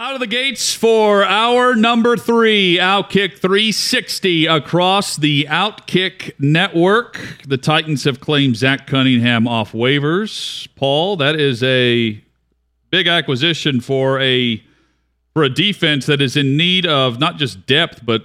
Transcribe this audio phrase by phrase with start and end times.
[0.00, 7.20] Out of the gates for our number three, Outkick 360 across the Outkick network.
[7.46, 10.66] The Titans have claimed Zach Cunningham off waivers.
[10.74, 12.18] Paul, that is a
[12.88, 14.64] big acquisition for a
[15.34, 18.22] for a defense that is in need of not just depth but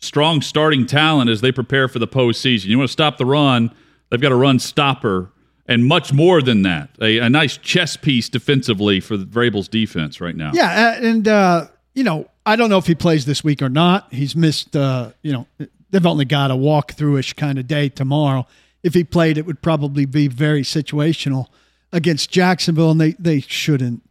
[0.00, 2.66] strong starting talent as they prepare for the postseason.
[2.66, 3.70] You want to stop the run,
[4.10, 5.30] they've got a run stopper
[5.66, 6.90] and much more than that.
[7.00, 10.52] A, a nice chess piece defensively for the Vrabel's defense right now.
[10.54, 14.12] Yeah, and uh, you know, I don't know if he plays this week or not.
[14.12, 14.76] He's missed.
[14.76, 15.46] Uh, you know,
[15.90, 18.46] they've only got a walkthrough-ish kind of day tomorrow.
[18.82, 21.46] If he played, it would probably be very situational
[21.92, 24.02] against Jacksonville, and they they shouldn't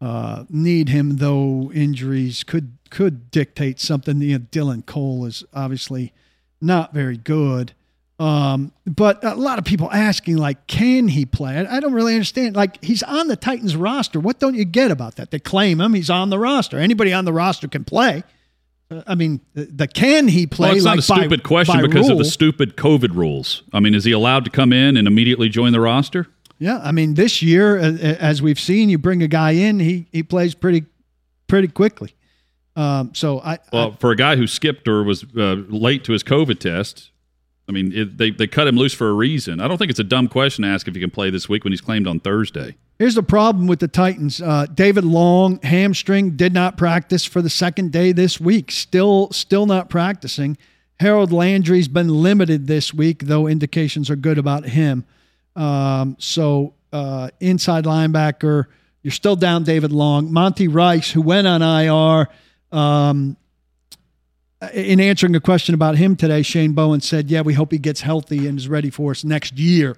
[0.00, 1.70] uh, need him though.
[1.72, 4.20] Injuries could could dictate something.
[4.20, 6.12] You know, Dylan Cole is obviously
[6.60, 7.74] not very good.
[8.18, 11.56] Um, but a lot of people asking, like, can he play?
[11.56, 12.56] I, I don't really understand.
[12.56, 14.18] Like, he's on the Titans roster.
[14.18, 15.30] What don't you get about that?
[15.30, 15.94] They claim him.
[15.94, 16.78] He's on the roster.
[16.78, 18.24] Anybody on the roster can play.
[18.90, 20.70] Uh, I mean, the, the can he play?
[20.70, 23.62] Well, it's like not a stupid by, question by because of the stupid COVID rules.
[23.72, 26.26] I mean, is he allowed to come in and immediately join the roster?
[26.58, 30.24] Yeah, I mean, this year, as we've seen, you bring a guy in, he he
[30.24, 30.86] plays pretty
[31.46, 32.14] pretty quickly.
[32.74, 36.22] Um, so I, Well, for a guy who skipped or was uh, late to his
[36.22, 37.10] COVID test,
[37.68, 39.60] I mean, it, they they cut him loose for a reason.
[39.60, 41.64] I don't think it's a dumb question to ask if he can play this week
[41.64, 42.76] when he's claimed on Thursday.
[42.98, 44.42] Here's the problem with the Titans.
[44.42, 48.72] Uh, David Long hamstring did not practice for the second day this week.
[48.72, 50.58] Still, still not practicing.
[50.98, 55.04] Harold Landry's been limited this week, though indications are good about him.
[55.54, 58.64] Um, so uh, inside linebacker,
[59.02, 60.32] you're still down David Long.
[60.32, 62.28] Monty Rice, who went on IR.
[62.72, 63.36] Um,
[64.72, 68.00] in answering a question about him today, Shane Bowen said, "Yeah, we hope he gets
[68.00, 69.96] healthy and is ready for us next year."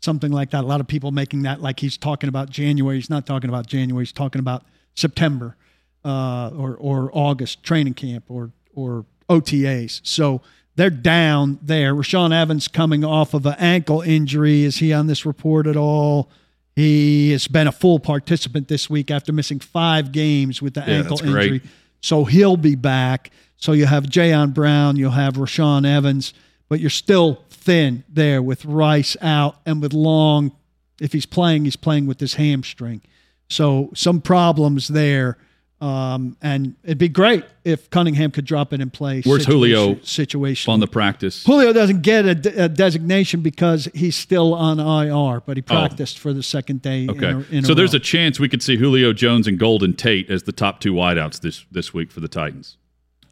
[0.00, 0.64] Something like that.
[0.64, 2.96] A lot of people making that like he's talking about January.
[2.96, 4.04] He's not talking about January.
[4.04, 4.64] He's talking about
[4.94, 5.56] September
[6.04, 10.00] uh, or or August training camp or or OTAs.
[10.02, 10.42] So
[10.76, 11.94] they're down there.
[11.94, 14.64] Rashaan Evans coming off of an ankle injury.
[14.64, 16.30] Is he on this report at all?
[16.74, 20.98] He has been a full participant this week after missing five games with the Yeah,
[20.98, 21.62] ankle that's great.
[22.02, 23.30] So he'll be back.
[23.56, 26.34] So you have Jayon Brown, you'll have Rashaan Evans,
[26.68, 30.52] but you're still thin there with Rice out and with Long.
[31.00, 33.02] If he's playing, he's playing with this hamstring.
[33.48, 35.38] So some problems there.
[35.82, 39.20] Um, and it'd be great if Cunningham could drop in and play.
[39.22, 40.72] Where's Julio Situation.
[40.72, 45.40] On the practice, Julio doesn't get a, de- a designation because he's still on IR,
[45.44, 47.08] but he practiced for the second day.
[47.08, 47.14] Oh.
[47.14, 47.30] okay.
[47.30, 47.96] In a, in so there's row.
[47.96, 51.40] a chance we could see Julio Jones and Golden Tate as the top two wideouts
[51.40, 52.76] this this week for the Titans.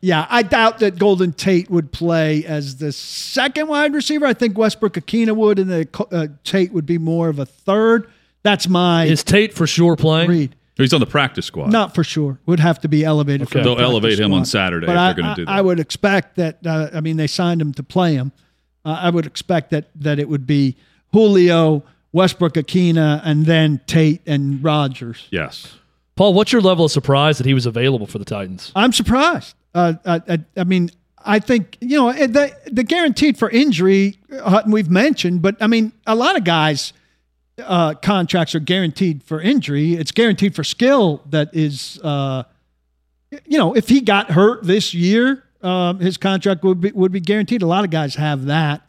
[0.00, 4.26] Yeah, I doubt that Golden Tate would play as the second wide receiver.
[4.26, 8.10] I think Westbrook-Ikhine would, and the, uh, Tate would be more of a third.
[8.42, 10.30] That's my Is Tate for sure playing?
[10.30, 10.56] read.
[10.82, 11.70] He's on the practice squad.
[11.72, 12.38] Not for sure.
[12.46, 13.42] Would have to be elevated.
[13.42, 13.52] Okay.
[13.52, 14.44] from the They'll practice elevate him on.
[14.44, 15.50] Saturday But if I, they're gonna I- do that.
[15.52, 16.58] I would expect that.
[16.66, 18.32] Uh, I mean, they signed him to play him.
[18.84, 20.76] Uh, I would expect that that it would be
[21.12, 21.82] Julio,
[22.12, 25.26] Westbrook-Ikhine, and then Tate and Rogers.
[25.30, 25.74] Yes.
[26.16, 28.72] Paul, what's your level of surprise that he was available for the Titans?
[28.74, 29.54] I'm surprised.
[29.74, 30.90] Uh, I, I, I mean,
[31.24, 34.18] I think you know eh, the the guaranteed for injury.
[34.42, 36.92] Hutton, we've mentioned, but I mean, a lot of guys'
[37.60, 39.94] uh, contracts are guaranteed for injury.
[39.94, 42.44] It's guaranteed for skill that is, uh,
[43.46, 47.20] you know, if he got hurt this year, um, his contract would be would be
[47.20, 47.62] guaranteed.
[47.62, 48.82] A lot of guys have that.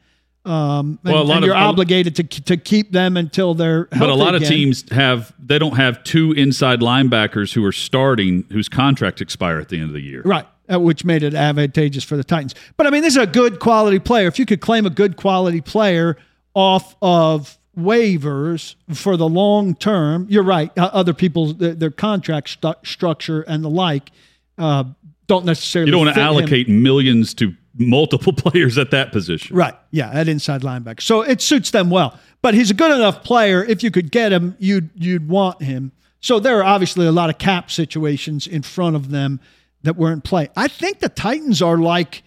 [0.44, 3.86] Um, and, Well, a lot and you're obligated to to keep them until they're.
[3.86, 8.46] But a lot of teams have they don't have two inside linebackers who are starting
[8.52, 10.24] whose contracts expire at the end of the year.
[10.26, 10.48] Right.
[10.72, 12.56] uh, Which made it advantageous for the Titans.
[12.76, 14.28] But I mean, this is a good quality player.
[14.28, 16.18] If you could claim a good quality player
[16.56, 20.72] off of waivers for the long term, you're right.
[20.78, 24.12] Uh, other people's their, their contract stu- structure and the like
[24.58, 24.84] uh,
[25.28, 25.88] don't necessarily.
[25.88, 26.28] You don't want to him.
[26.28, 29.56] allocate millions to multiple players at that position.
[29.56, 29.76] Right.
[29.92, 31.02] Yeah, at inside linebacker.
[31.02, 32.20] So it suits them well.
[32.42, 33.64] But he's a good enough player.
[33.64, 35.92] If you could get him, you'd you'd want him.
[36.20, 39.40] So there are obviously a lot of cap situations in front of them
[39.84, 40.50] that were in play.
[40.56, 42.24] I think the Titans are like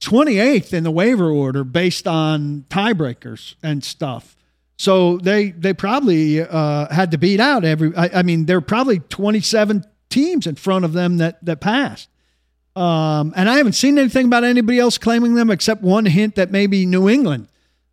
[0.00, 4.36] 28th in the waiver order based on tiebreakers and stuff.
[4.78, 7.94] So they they probably uh, had to beat out every.
[7.94, 12.08] I, I mean, there are probably 27 teams in front of them that that passed.
[12.76, 16.52] Um, and I haven't seen anything about anybody else claiming them except one hint that
[16.52, 17.48] maybe New England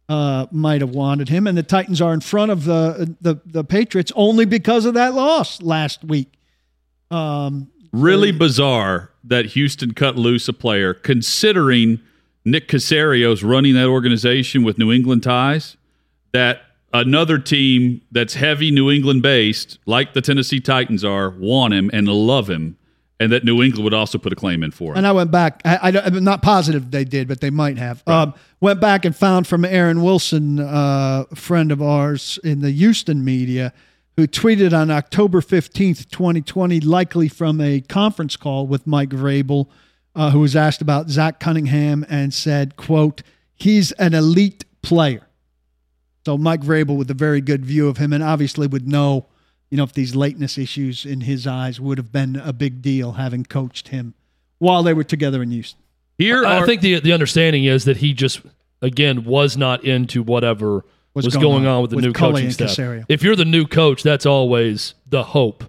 [0.08, 1.48] uh, might have wanted him.
[1.48, 5.16] And the Titans are in front of the, the, the Patriots only because of that
[5.16, 6.32] loss last week.
[7.10, 12.00] Um, Really bizarre that Houston cut loose a player, considering
[12.44, 15.78] Nick Caserio's running that organization with New England ties.
[16.34, 16.62] That
[17.02, 22.08] another team that's heavy New England based, like the Tennessee Titans are, want him and
[22.08, 22.78] love him,
[23.20, 24.98] and that New England would also put a claim in for him.
[24.98, 25.62] And I went back.
[25.64, 28.04] I, am not positive they did, but they might have.
[28.08, 32.72] Um, went back and found from Aaron Wilson, uh, a friend of ours in the
[32.72, 33.74] Houston media,
[34.18, 39.68] who tweeted on October 15th, 2020, likely from a conference call with Mike Vrabel,
[40.16, 43.22] uh, who was asked about Zach Cunningham and said, quote,
[43.54, 45.25] he's an elite player.
[46.25, 49.27] So Mike Vrabel with a very good view of him and obviously would know,
[49.69, 53.13] you know, if these lateness issues in his eyes would have been a big deal
[53.13, 54.16] having coached him
[54.57, 55.80] while they were together in Houston.
[56.18, 58.42] Here, I think the the understanding is that he just
[58.81, 62.42] again was not into whatever was going going, on on with the with new Culley
[62.42, 62.69] coaching staff.
[62.69, 63.06] Caserio.
[63.07, 65.66] If you're the new coach, that's always the hope.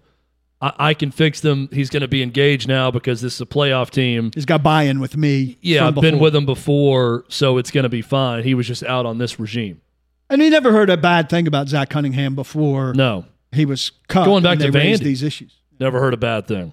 [0.60, 1.68] I, I can fix them.
[1.72, 4.30] He's going to be engaged now because this is a playoff team.
[4.34, 5.58] He's got buy-in with me.
[5.60, 8.42] Yeah, I've been with him before, so it's going to be fine.
[8.42, 9.80] He was just out on this regime.
[10.28, 14.24] And he never heard a bad thing about Zach Cunningham before No, he was cut.
[14.24, 15.04] Going back and to they raised Vandy.
[15.04, 15.54] these issues.
[15.78, 16.72] never heard a bad thing.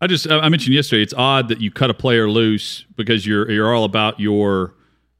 [0.00, 1.02] I just I mentioned yesterday.
[1.02, 4.74] It's odd that you cut a player loose because you're you're all about your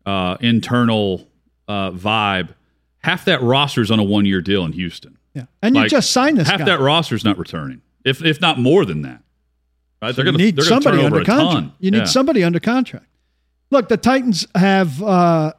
[0.06, 1.26] uh, internal
[1.68, 2.54] uh, vibe.
[3.02, 5.18] Half that roster's on a one year deal in Houston.
[5.34, 6.64] Yeah, and you just signed this Half guy.
[6.66, 9.22] that roster's not returning, if if not more than that.
[10.00, 10.16] Right?
[10.16, 11.38] they're going to need to somebody under a ton.
[11.52, 11.76] contract.
[11.80, 12.04] You need Yeah.
[12.04, 13.04] somebody under contract.
[13.70, 15.52] Look, the Titans have uh,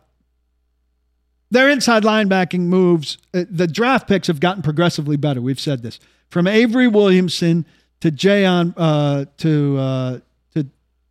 [1.51, 3.17] their inside linebacking moves.
[3.33, 5.41] Uh, the draft picks have gotten progressively better.
[5.41, 5.99] We've said this
[6.29, 7.65] from Avery Williamson
[7.99, 10.19] to Jayon uh, to uh,
[10.55, 10.65] to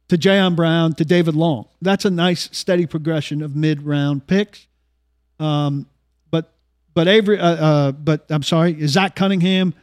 [0.08, 1.66] to Jayon Brown to David Long.
[1.81, 4.66] That's a nice steady progression of mid round picks.
[5.38, 5.87] Um,
[6.31, 6.52] but
[6.94, 9.75] but Avery, uh, uh, but I'm sorry, Zach Cunningham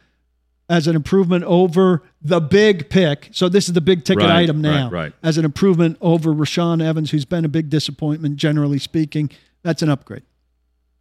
[0.70, 3.30] as an improvement over the big pick.
[3.32, 4.90] So this is the big ticket Right, item now.
[4.90, 5.12] right, right.
[5.22, 9.30] As an improvement over Rashaan Evans, who's been a big disappointment generally speaking.
[9.62, 10.24] That's an upgrade.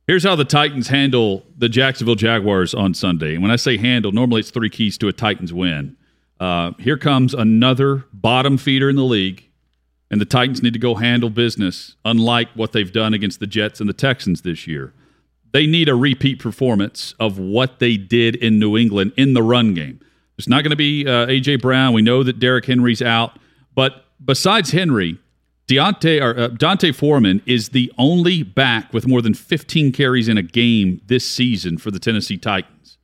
[0.07, 3.33] Here's how the Titans handle the Jacksonville Jaguars on Sunday.
[3.33, 5.97] And when I say handle, normally it's three keys to a Titans win.
[6.39, 9.49] Uh, here comes another bottom feeder in the league,
[10.09, 13.81] and the Titans need to go handle business, unlike what they've done against the Jets
[13.81, 14.93] and the Texans this year.
[15.51, 19.73] They need a repeat performance of what they did in New England in the run
[19.73, 19.99] game.
[20.37, 21.57] It's not going to be uh, A.J.
[21.57, 21.93] Brown.
[21.93, 23.39] We know that Derrick Henry's out.
[23.75, 25.19] But besides Henry,
[25.67, 30.37] Deontay or uh, Dante Foreman is the only back with more than 15 carries in
[30.37, 32.97] a game this season for the Tennessee Titans,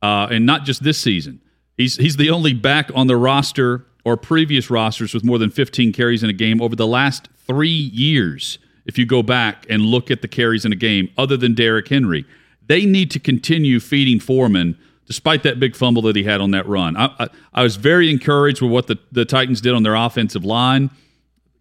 [0.00, 1.40] uh, and not just this season.
[1.76, 5.92] He's he's the only back on the roster or previous rosters with more than 15
[5.92, 8.58] carries in a game over the last three years.
[8.86, 11.88] If you go back and look at the carries in a game, other than Derrick
[11.88, 12.26] Henry,
[12.66, 14.78] they need to continue feeding Foreman.
[15.06, 18.10] Despite that big fumble that he had on that run, I, I, I was very
[18.10, 20.90] encouraged with what the, the Titans did on their offensive line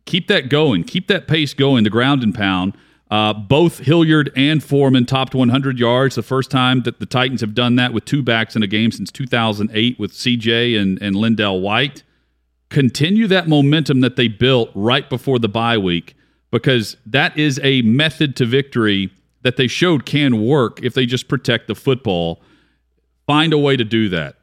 [0.05, 0.83] keep that going.
[0.83, 1.83] Keep that pace going.
[1.83, 2.75] The ground and pound.
[3.13, 6.15] Uh, both Hilliard and Foreman topped 100 yards.
[6.15, 8.91] The first time that the Titans have done that with two backs in a game
[8.91, 12.01] since 2008 with CJ and, and LenDale White.
[12.69, 16.15] Continue that momentum that they built right before the bye week
[16.49, 19.11] because that is a method to victory
[19.43, 22.41] that they showed can work if they just protect the football.
[23.27, 24.37] Find a way to do that.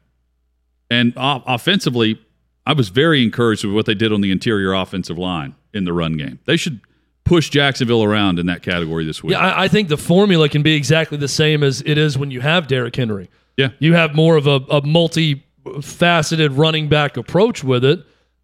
[0.89, 2.21] And o- offensively,
[2.65, 5.93] I was very encouraged with what they did on the interior offensive line in the
[5.93, 6.39] run game.
[6.45, 6.81] They should
[7.23, 9.33] push Jacksonville around in that category this week.
[9.33, 12.31] Yeah, I, I think the formula can be exactly the same as it is when
[12.31, 13.29] you have Derrick Henry.
[13.57, 13.69] Yeah.
[13.79, 17.99] You have more of a, a multi-faceted running back approach with it.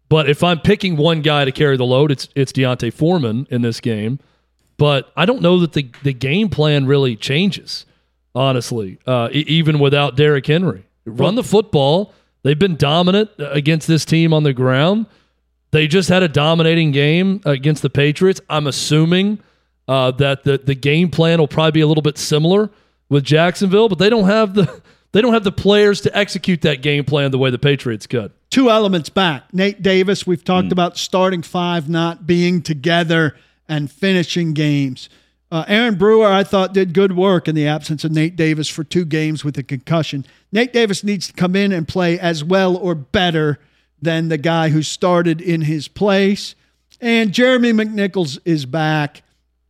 [0.08, 3.60] But if I'm picking one guy to carry the load, it's it's D'Onta Foreman in
[3.62, 4.20] this game.
[4.78, 7.84] But I don't know that the, the game plan really changes,
[8.34, 10.86] honestly, uh, e- even without Derrick Henry.
[11.04, 12.14] Run the football.
[12.42, 15.06] They've been dominant against this team on the ground.
[15.70, 18.40] They just had a dominating game against the Patriots.
[18.48, 19.40] I'm assuming
[19.86, 22.70] uh, that the the game plan will probably be a little bit similar
[23.08, 24.82] with Jacksonville, but they don't have the
[25.12, 28.32] they don't have the players to execute that game plan the way the Patriots could.
[28.50, 29.52] Two elements back.
[29.52, 33.36] Nate Davis, we've talked about starting five not being together
[33.68, 35.10] and finishing games.
[35.50, 38.84] Uh, Aaron Brewer, I thought, did good work in the absence of Nate Davis for
[38.84, 40.26] two games with a concussion.
[40.52, 43.58] Nate Davis needs to come in and play as well or better
[44.00, 46.54] than the guy who started in his place.
[47.00, 49.22] And Jeremy McNichols is back.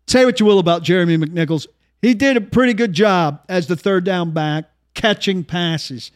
[0.06, 1.66] Say what you will about Jeremy McNichols.
[2.00, 6.11] He did a pretty good job as the third down back catching passes.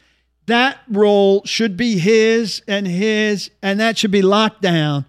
[0.47, 5.07] that role should be his and his, and that should be locked down.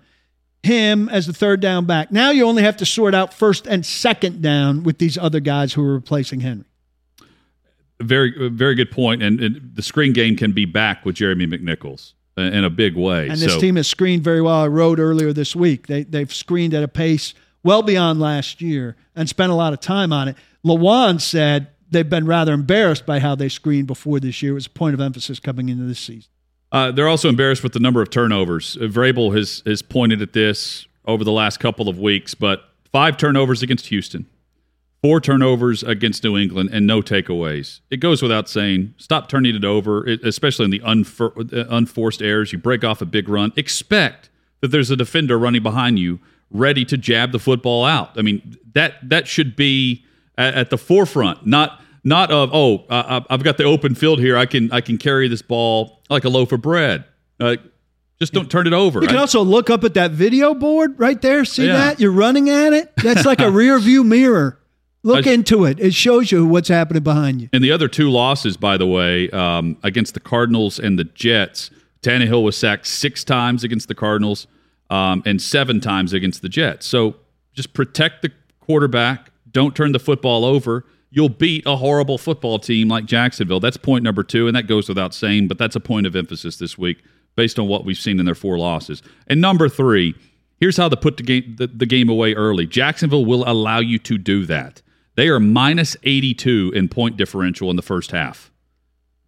[0.62, 2.12] Him as the third down back.
[2.12, 5.74] Now you only have to sort out first and second down with these other guys
[5.74, 6.66] who are replacing Henry.
[8.00, 9.22] Very, very good point.
[9.22, 13.28] And, and the screen game can be back with Jeremy McNichols in a big way.
[13.30, 14.62] And this So- team has screened very well.
[14.64, 15.88] I wrote earlier this week.
[15.88, 19.80] They they've screened at a pace well beyond last year and spent a lot of
[19.80, 20.36] time on it.
[20.66, 24.52] Lawan said they've been rather embarrassed by how they screened before this year.
[24.54, 26.30] It was a point of emphasis coming into this season.
[26.72, 28.78] Uh, they're also embarrassed with the number of turnovers.
[28.78, 33.18] Uh, Vrabel has has pointed at this over the last couple of weeks, but five
[33.18, 34.26] turnovers against Houston,
[35.04, 37.82] four turnovers against New England, and no takeaways.
[37.92, 38.94] It goes without saying.
[38.98, 42.52] Stop turning it over, especially in the unfor- uh, unforced errors.
[42.54, 43.52] You break off a big run.
[43.58, 44.30] Expect
[44.62, 46.20] that there's a defender running behind you,
[46.50, 48.18] ready to jab the football out.
[48.18, 50.06] I mean that that should be
[50.38, 54.38] at, at the forefront, not not of oh uh, I've got the open field here.
[54.38, 57.04] I can I can carry this ball like a loaf of bread.
[57.40, 57.58] Uh,
[58.20, 59.02] just don't turn it over.
[59.02, 61.44] You can also look up at that video board right there.
[61.44, 61.74] See Yeah.
[61.74, 62.00] that?
[62.00, 62.94] You're running at it.
[62.98, 64.60] That's like a rear view mirror.
[65.04, 65.80] Look into it.
[65.80, 67.50] It shows you what's happening behind you.
[67.52, 71.70] And the other two losses, by the way, um, against the Cardinals and the Jets,
[72.02, 74.48] Tannehill was sacked six times against the Cardinals
[74.90, 76.86] um, and seven times against the Jets.
[76.86, 77.16] So
[77.54, 78.32] just protect the
[78.62, 79.32] quarterback.
[79.52, 80.86] Don't turn the football over.
[81.12, 83.60] You'll beat a horrible football team like Jacksonville.
[83.60, 86.58] That's point number two, and that goes without saying, but that's a point of emphasis
[86.58, 87.04] this week
[87.36, 89.04] based on what we've seen in their four losses.
[89.28, 90.16] And number three,
[90.60, 92.66] here's how to put the game, the, the game away early.
[92.66, 94.82] Jacksonville will allow you to do that.
[95.16, 98.52] They are minus 82 in point differential in the first half.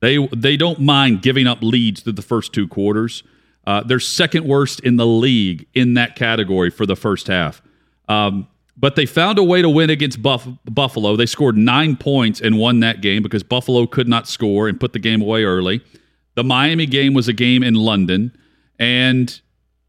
[0.02, 3.24] They they don't mind giving up leads through the first two quarters.
[3.66, 7.62] Uh, they're second worst in the league in that category for the first half.
[8.08, 11.16] Um, but they found a way to win against Buff- Buffalo.
[11.16, 14.94] They scored nine points and won that game because Buffalo could not score and put
[14.94, 15.82] the game away early.
[16.36, 18.38] The Miami game was a game in London,
[18.78, 19.40] and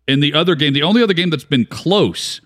[0.06, 2.40] in the other game, the only other game that's been close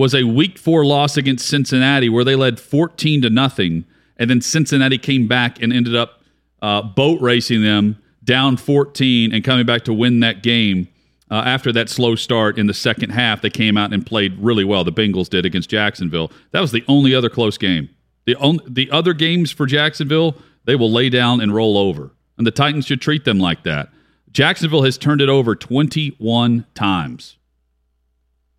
[0.00, 3.84] was a week four loss against Cincinnati where they led 14 to nothing.
[4.16, 6.22] And then Cincinnati came back and ended up
[6.62, 10.88] uh, boat racing them down 14 and coming back to win that game.
[11.30, 14.64] Uh, after that slow start in the second half, they came out and played really
[14.64, 14.84] well.
[14.84, 16.32] The Bengals did against Jacksonville.
[16.52, 17.90] That was the only other close game.
[18.24, 22.50] The the other games for Jacksonville, they will lay down and roll over, and the
[22.50, 23.90] Titans should treat them like that.
[24.32, 27.36] Jacksonville has turned it over 21 times.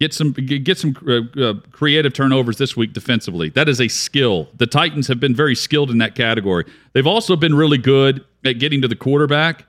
[0.02, 3.50] Get some get some uh, uh, creative turnovers this week defensively.
[3.50, 4.50] That is a skill.
[4.58, 6.66] The Titans have been very skilled in that category.
[6.94, 9.66] They've also been really good at getting to the quarterback.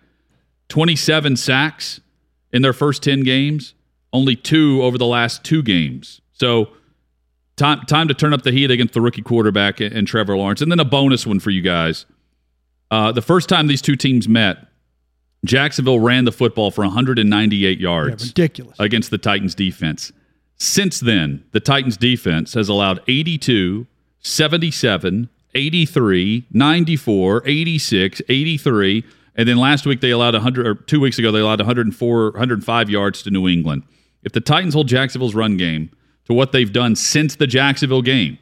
[0.71, 2.01] 27 sacks
[2.51, 3.75] in their first 10 games,
[4.15, 6.23] only 2 over the last 2 games.
[6.33, 6.71] So
[7.57, 10.63] time time to turn up the heat against the rookie quarterback and, Trevor Lawrence.
[10.63, 12.07] And then a bonus one for you guys.
[12.91, 14.67] Uh, the first time these two teams met,
[15.45, 18.77] Jacksonville ran the football for 198 Yeah, yards ridiculous.
[18.79, 20.11] against the Titans defense.
[20.63, 23.85] Since then, the Titans defense has allowed 82,
[24.21, 29.05] 77, 83, 94, 86, 83,
[29.35, 32.91] and then last week they allowed 100 or 2 weeks ago they allowed 104 105
[32.91, 33.83] yards to New England.
[34.23, 35.91] If the Titans hold Jacksonville's run game
[36.27, 38.39] to what they've done since the Jacksonville game,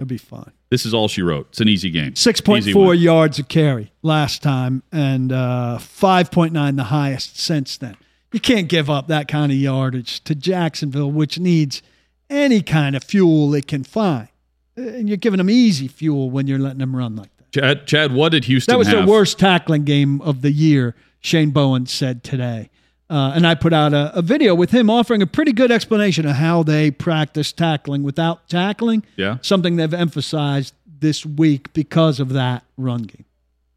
[0.00, 0.50] It'll be fine.
[0.70, 1.46] this is all she wrote.
[1.50, 2.16] It's an easy game.
[2.16, 2.98] Six point Easy four win.
[2.98, 7.96] yards a carry last time, and uh, five point nine the highest since then.
[8.32, 11.82] You can't give up that kind of yardage to Jacksonville, which needs
[12.28, 14.28] any kind of fuel it can find.
[14.76, 17.52] And you're giving them easy fuel when you're letting them run like that.
[17.52, 19.04] Chad, Chad, what did Houston That was have?
[19.04, 22.70] the worst tackling game of the year, Shane Bowen said today.
[23.10, 26.24] Uh, and I put out a, a video with him offering a pretty good explanation
[26.26, 29.04] of how they practice tackling without tackling.
[29.16, 29.38] Yeah.
[29.42, 33.24] Something they've emphasized this week because of that run game.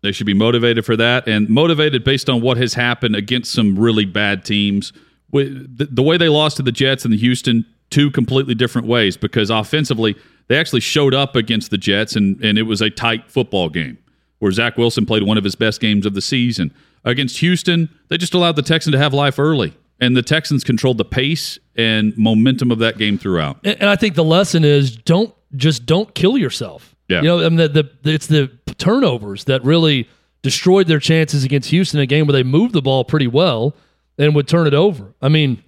[0.04, 3.80] They should be motivated for that and motivated based on what has happened against some
[3.80, 4.92] really bad teams.
[5.32, 9.50] The, way they lost to the Jets and the Houston, two completely different ways because
[9.50, 10.16] offensively,
[10.50, 13.98] they actually showed up against the Jets and, and it was a tight football game
[14.40, 16.74] where Zach Wilson played one of his best games of the season.
[17.06, 19.74] Against Houston, they just allowed the Texans to have life early.
[20.02, 23.58] And the Texans controlled the pace and momentum of that game throughout.
[23.64, 26.93] And I think the lesson is don't just don't kill yourself.
[27.10, 27.22] Yeah.
[27.22, 30.10] You know, I mean, the, the, it's the turnovers that really
[30.42, 33.76] destroyed their chances against Houston, a game where they moved the ball pretty well
[34.18, 35.14] and would turn it over.
[35.22, 35.64] I mean,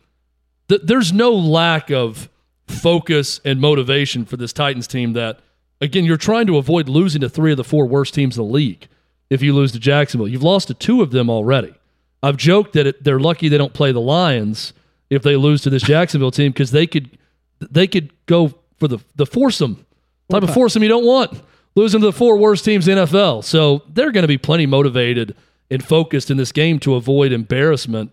[0.69, 2.29] th- there's no lack of
[2.67, 5.39] focus and motivation for this Titans team that,
[5.81, 8.51] again, you're trying to avoid losing to three of the four worst teams in the
[8.51, 8.87] league
[9.29, 10.27] if you lose to Jacksonville.
[10.27, 11.73] You've lost to two of them already.
[12.21, 14.73] I've joked that it, they're lucky they don't play the Lions
[15.09, 17.17] if they lose to this Jacksonville team because they could
[17.59, 19.85] they could go for the the foursome
[20.29, 21.41] type of foursome you don't want
[21.75, 23.43] losing to the four worst teams in the NFL.
[23.43, 25.35] So they're going to be plenty motivated
[25.69, 28.11] and focused in this game to avoid embarrassment.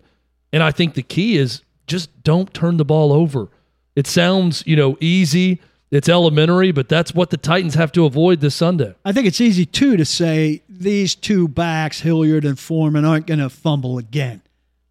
[0.51, 3.49] And I think the key is just don't turn the ball over.
[3.95, 5.61] It sounds, you know, easy.
[5.91, 8.95] It's elementary, but that's what the Titans have to avoid this Sunday.
[9.05, 13.39] I think it's easy too to say these two backs, Hilliard and Foreman, aren't going
[13.39, 14.41] to fumble again.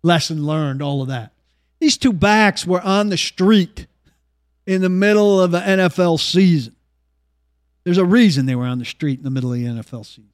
[0.05, 1.33] Lesson learned, all of that.
[1.81, 3.89] These two backs were on the street
[4.65, 6.77] in the middle of the NFL season.
[7.85, 10.29] There's a reason they were on the street in the middle of the NFL season.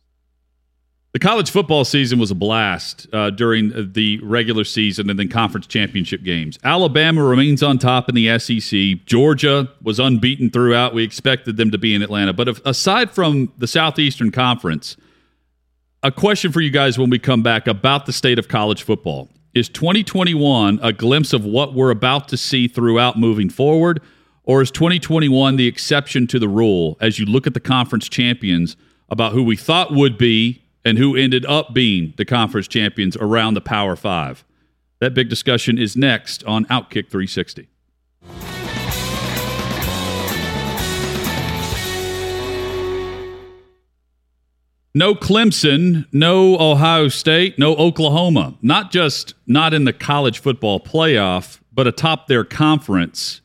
[1.13, 5.67] The college football season was a blast uh, during the regular season and then conference
[5.67, 6.59] championship games.
[6.63, 9.07] Alabama remains on top in the SEC.
[9.07, 10.93] Georgia was unbeaten throughout.
[10.93, 12.35] We expected them to be in Atlanta.
[12.35, 14.99] But if, aside from the Southeastern Conference,
[16.03, 19.31] a question for you guys when we come back about the state of college football.
[19.55, 24.03] Is 2021 a glimpse of what we're about to see throughout moving forward?
[24.49, 28.79] Or is 2021 the exception to the rule as you look at the conference champions
[29.11, 33.53] about who we thought would be and who ended up being the conference champions around
[33.53, 34.47] the Power Five.
[35.01, 37.69] That big discussion is next on Outkick 360.
[44.95, 48.57] No Clemson, no Ohio State, no Oklahoma.
[48.63, 53.43] Not just not in the college football playoff, but atop their conference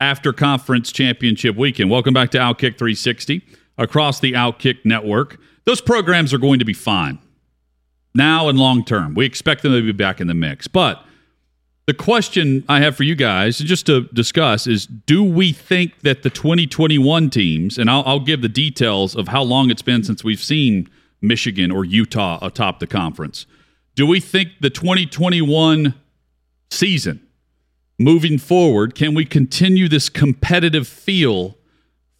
[0.00, 1.90] after conference championship weekend.
[1.90, 3.42] Welcome back to Outkick 360
[3.78, 5.38] across the Outkick network.
[5.64, 7.18] Those programs are going to be fine
[8.14, 9.14] now and long term.
[9.14, 10.66] We expect them to be back in the mix.
[10.66, 11.04] But
[11.86, 16.22] the question I have for you guys, just to discuss, is do we think that
[16.22, 20.24] the 2021 teams, and I'll, I'll give the details of how long it's been since
[20.24, 20.88] we've seen
[21.20, 23.46] Michigan or Utah atop the conference,
[23.94, 25.94] do we think the 2021
[26.70, 27.25] season
[27.98, 31.56] moving forward, can we continue this competitive feel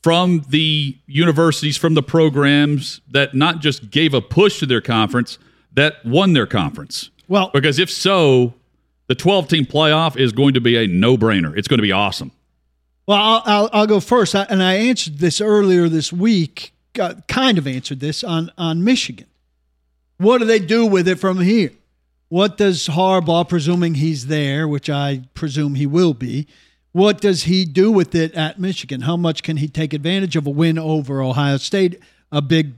[0.06, 5.36] from the universities, from the programs that not just gave a push to their conference,
[5.72, 7.10] that won their conference.
[7.26, 8.54] Well, because if so,
[9.08, 11.58] the 12 team playoff is going to be a no brainer.
[11.58, 12.30] It's going to be awesome.
[13.08, 14.36] Well, I'll, I'll, I'll go first.
[14.36, 18.84] I, and I answered this earlier this week, uh, kind of answered this on, on
[18.84, 19.26] Michigan.
[20.18, 21.72] What do they do with it from here?
[22.28, 26.48] What does Harbaugh, presuming he's there, which I presume he will be,
[26.92, 29.02] what does he do with it at Michigan?
[29.02, 32.00] How much can he take advantage of a win over Ohio State,
[32.32, 32.72] a Big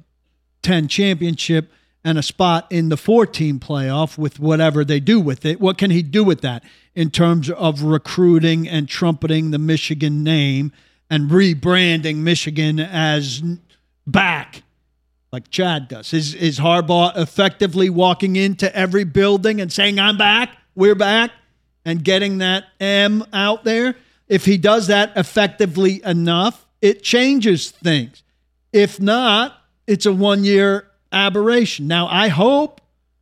[0.60, 1.70] Ten championship,
[2.04, 5.60] and a spot in the four team playoff with whatever they do with it?
[5.60, 10.72] What can he do with that in terms of recruiting and trumpeting the Michigan name
[11.08, 13.42] and rebranding Michigan as
[14.06, 14.62] back?
[15.30, 16.12] Like Chad does.
[16.14, 21.30] Is is Harbaugh effectively walking into every building and saying, I'm back, we're back,
[21.84, 23.94] and getting that M out there?
[24.26, 28.22] If he does that effectively enough, it changes things.
[28.72, 29.54] If not,
[29.86, 31.86] it's a one year aberration.
[31.86, 32.80] Now, I hope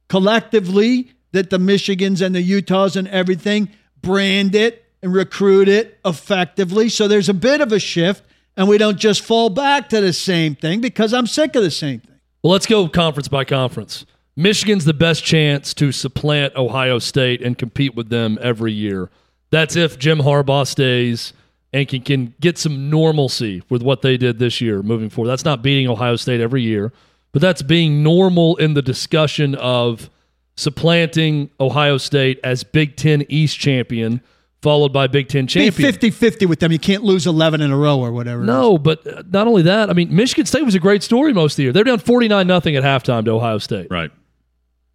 [0.08, 3.68] collectively that the Michigans and the Utahs and everything
[4.00, 6.88] brand it and recruit it effectively.
[6.88, 8.24] So there's a bit of a shift
[8.56, 11.70] and we don't just fall back to the same thing because I'm sick of the
[11.70, 12.20] same thing.
[12.42, 14.06] Well, let's go conference by conference.
[14.36, 19.10] Michigan's the best chance to supplant Ohio State and compete with them every year.
[19.50, 21.32] That's if Jim Harbaugh stays
[21.72, 25.30] and can, can get some normalcy with what they did this year moving forward.
[25.30, 26.92] That's not beating Ohio State every year,
[27.32, 30.10] but that's being normal in the discussion of
[30.56, 34.20] supplanting Ohio State as Big Ten East champion,
[34.62, 35.72] followed by Big Ten champion.
[35.92, 36.72] 50 50 with them.
[36.72, 38.42] You can't lose 11 in a row or whatever.
[38.42, 41.56] No, but not only that, I mean, Michigan State was a great story most of
[41.58, 41.72] the year.
[41.72, 43.88] They're down 49 nothing at halftime to Ohio State.
[43.90, 44.10] Right.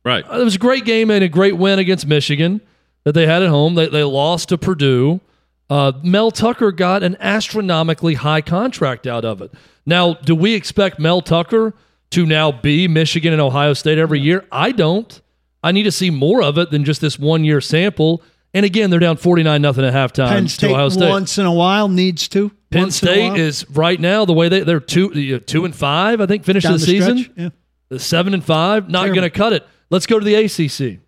[0.04, 0.26] Right.
[0.30, 2.62] Uh, it was a great game and a great win against Michigan
[3.04, 3.76] that they had at home.
[3.76, 5.22] They, they lost to Purdue.
[5.70, 9.54] Uh, Mel Tucker got an astronomically high contract out of it.
[9.86, 11.74] Now, do we expect Mel Tucker
[12.12, 14.46] to now be Michigan and Ohio State every year?
[14.52, 15.22] I don't.
[15.64, 18.22] I need to see more of it than just this one year sample.
[18.54, 21.10] And again, they're down 49 nothing at halftime Penn State Ohio State.
[21.10, 22.50] once in a while needs to.
[22.70, 26.20] Penn Once State is right now the way they they're two uh, two and five.
[26.20, 27.50] I think finish the, the season yeah.
[27.90, 28.90] The seven and five.
[28.90, 29.66] Not going to cut it.
[29.90, 31.00] Let's go to the ACC.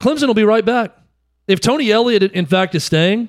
[0.00, 0.96] Clemson will be right back.
[1.46, 3.28] If Tony Elliott, in fact, is staying,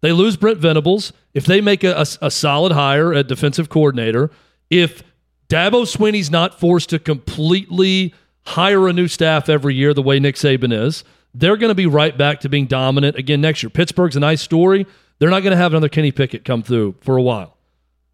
[0.00, 1.12] they lose Brent Venables.
[1.34, 4.30] If they make a, a, a solid hire at defensive coordinator,
[4.70, 5.02] if
[5.48, 10.36] Dabo Swinney's not forced to completely hire a new staff every year the way Nick
[10.36, 13.70] Saban is, they're going to be right back to being dominant again next year.
[13.70, 14.86] Pittsburgh's a nice story.
[15.18, 17.56] They're not going to have another Kenny Pickett come through for a while.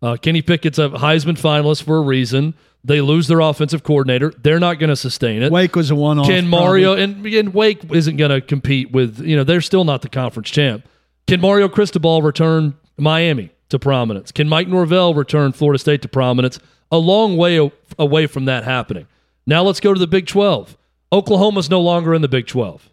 [0.03, 2.55] Uh, Kenny Pickett's a Heisman finalist for a reason.
[2.83, 4.33] They lose their offensive coordinator.
[4.43, 5.51] They're not going to sustain it.
[5.51, 6.27] Wake was a one off.
[6.27, 10.03] Can Mario and, and Wake isn't going to compete with you know they're still not
[10.03, 10.87] the conference champ.
[11.27, 14.31] Can Mario Cristobal return Miami to prominence?
[14.31, 16.59] Can Mike Norvell return Florida State to prominence?
[16.93, 19.07] A long way away from that happening.
[19.47, 20.77] Now let's go to the Big Twelve.
[21.15, 22.91] Oklahoma's no longer in the Big 12.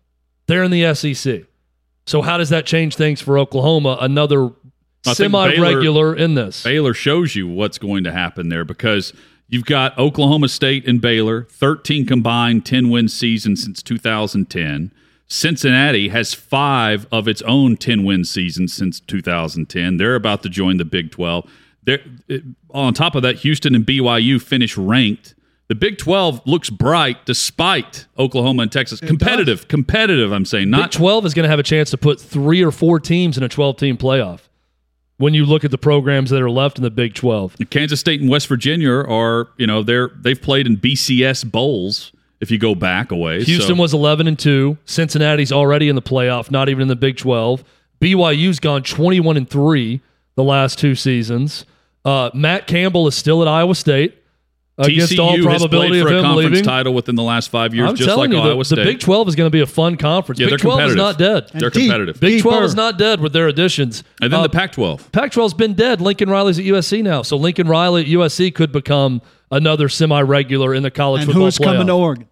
[0.47, 1.43] They're in the SEC.
[2.05, 3.97] So how does that change things for Oklahoma?
[4.01, 4.51] Another
[5.05, 6.63] I semi-regular in this.
[6.63, 9.13] Baylor shows you what's going to happen there because
[9.47, 14.91] you've got Oklahoma State and Baylor, 13 combined 10 win season since 2010.
[15.27, 19.97] Cincinnati has five of its own 10 win seasons since 2010.
[19.97, 21.49] They're about to join the Big 12.
[21.83, 21.99] They're,
[22.71, 25.33] on top of that, Houston and BYU finish ranked.
[25.71, 28.99] The Big 12 looks bright despite Oklahoma and Texas.
[28.99, 30.69] competitive, competitive, I'm saying.
[30.69, 32.99] Not Big Not 12 is going to have a chance to put three or four
[32.99, 34.41] teams in a 12-team playoff.
[35.15, 38.19] When you look at the programs that are left in the Big 12, Kansas State
[38.19, 42.75] and West Virginia are, you know, they're they've played in BCS bowls if you go
[42.75, 43.47] back a ways.
[43.47, 44.77] Houston So- was 11 and 2.
[44.83, 47.63] Cincinnati's already in the playoff, not even in the Big 12.
[48.01, 50.01] BYU's gone 21 and 3
[50.35, 51.63] the last two seasons.
[52.03, 54.17] Uh, Matt Campbell is still at Iowa State
[54.77, 56.63] against TCU all has probability played of for a conference leaving.
[56.65, 58.83] title within the last five years, I'm just like you, the, Iowa the State.
[58.85, 60.39] Big 12 is going to be a fun conference.
[60.39, 61.49] yeah, Big they're 12 is not dead.
[61.53, 61.83] They're deep.
[61.89, 62.19] competitive.
[62.19, 64.03] Big 12 is not dead with their additions.
[64.21, 65.11] and then Uh, the Pac-12.
[65.11, 66.01] Pac-12's been dead.
[66.01, 70.83] Lincoln Riley's at USC now, so Lincoln Riley at USC could become another semi-regular in
[70.83, 72.27] the college And football who's coming to Oregon?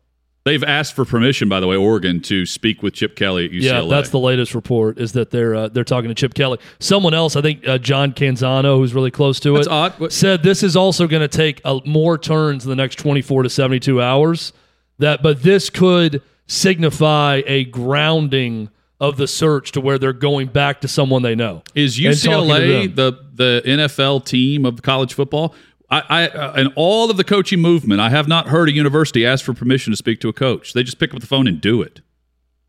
[0.46, 3.62] They've asked for permission, by the way, Oregon, to speak with Chip Kelly at UCLA.
[3.62, 4.98] Yeah, that's the latest report.
[4.98, 6.60] Is that they're uh, they're talking to Chip Kelly.
[6.80, 10.14] Someone else, I think uh, John Canzano, who's really close to That's it, odd.
[10.14, 13.50] Said this is also going to take uh, more turns in the next 24 to
[13.50, 14.54] 72 hours.
[14.98, 20.82] That, but this could signify a grounding of the search to where they're going back
[20.82, 21.64] to someone they know.
[21.74, 25.56] Is and talking to UCLA the the NFL team of college football?
[25.92, 29.26] I, I uh, in all of the coaching movement, I have not heard a university
[29.26, 30.74] ask for permission to speak to a coach.
[30.74, 32.02] They just pick up the phone and do it.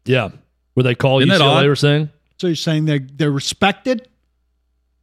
[0.06, 0.30] Yeah,
[0.74, 1.66] where they call Isn't that UCLA odd?
[1.66, 2.10] or saying.
[2.38, 4.08] So you're saying they're they're respected?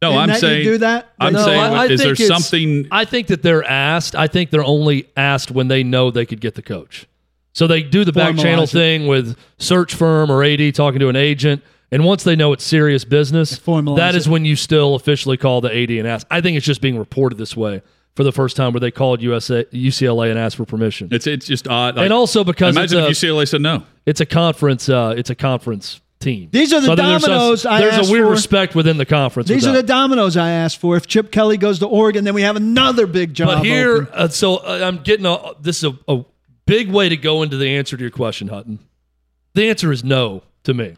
[0.02, 1.12] No, in I'm that you saying do that?
[1.18, 2.86] I'm No, saying, I- I is there think something?
[2.90, 4.14] I think that they're asked.
[4.14, 7.06] I think they're only asked when they know they could get the coach.
[7.52, 8.70] So they do the back channel it.
[8.70, 11.62] thing with search firm or AD talking to an agent.
[11.90, 14.30] And once they know it's serious business, that is it.
[14.30, 16.26] when you still officially call the AD and ask.
[16.30, 17.82] I think it's just being reported this way
[18.18, 21.06] for the first time where they called USA, UCLA and asked for permission.
[21.12, 21.94] It's it's just odd.
[21.94, 23.84] Like, and also because it's imagine a, if UCLA said no.
[24.06, 26.48] it's a conference uh, it's a conference team.
[26.50, 28.32] These are the I think there's dominoes some- I There's asked a weird for.
[28.32, 29.48] respect within the conference.
[29.48, 29.82] These are that.
[29.82, 30.96] the dominoes I asked for.
[30.96, 33.58] If Chip Kelly goes to Oregon, then we have another big job.
[33.58, 34.08] But here, open.
[34.12, 36.24] uh, so uh, I'm getting a, this is a, a
[36.66, 38.80] big way to go into the answer to your question, Hutton.
[39.54, 40.96] The answer is no to me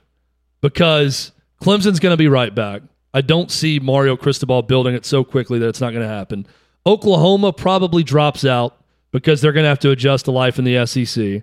[0.62, 2.80] because Clemson's going to be right back.
[3.12, 6.46] I don't see Mario Cristobal building it so quickly that it's not going to happen.
[6.86, 8.76] Oklahoma probably drops out
[9.10, 11.42] because they're going to have to adjust to life in the SEC.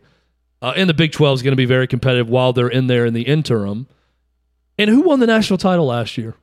[0.62, 3.06] Uh, and the Big 12 is going to be very competitive while they're in there
[3.06, 3.88] in the interim.
[4.78, 6.36] And who won the national title last year?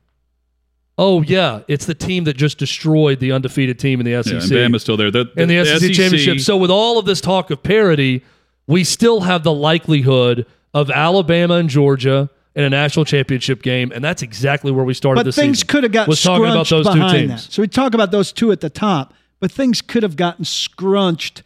[0.97, 1.61] Oh, yeah.
[1.67, 4.83] It's the team that just destroyed the undefeated team in the SEC Yeah, and Bama's
[4.83, 5.11] still there.
[5.11, 6.39] The, in the, SEC, championship.
[6.39, 8.23] So with all of this talk of parity,
[8.67, 14.03] we still have the likelihood of Alabama and Georgia in a national championship game, and
[14.03, 15.25] that's exactly where we started.
[15.25, 17.45] but things could have got was talking about those two teams.
[17.45, 17.51] that.
[17.51, 21.43] So we talk about those two at the top, but things could have gotten scrunched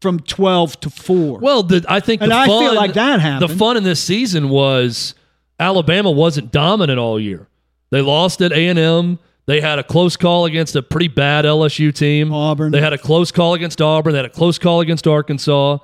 [0.00, 1.38] from 12 to 4.
[1.38, 3.50] Well, the, I think, And the I feel like that happened.
[3.50, 5.14] The fun in this season was
[5.58, 7.48] Alabama wasn't dominant all year.
[7.90, 9.18] They lost at A and M.
[9.46, 12.32] They had a close call against a pretty bad LSU team.
[12.32, 12.70] Auburn.
[12.70, 14.12] They had a close call against Auburn.
[14.12, 15.78] They had a close call against Arkansas.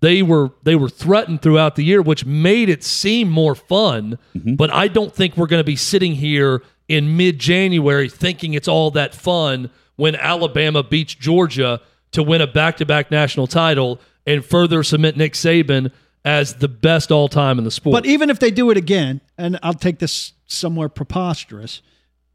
[0.00, 4.18] They were they were threatened throughout the year, which made it seem more fun.
[4.36, 4.54] Mm-hmm.
[4.54, 8.68] But I don't think we're going to be sitting here in mid January thinking it's
[8.68, 11.80] all that fun when Alabama beats Georgia
[12.12, 15.90] to win a back to back national title and further cement Nick Saban
[16.24, 17.94] as the best all time in the sport.
[17.94, 21.82] But even if they do it again, and I'll take this somewhere preposterous,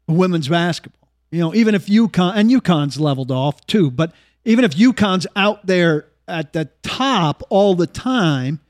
[0.08, 1.10] women's basketball.
[1.30, 4.12] You know, even if UConn and UConn's leveled off too, but
[4.44, 8.60] even if UConn's out there at the top all the time,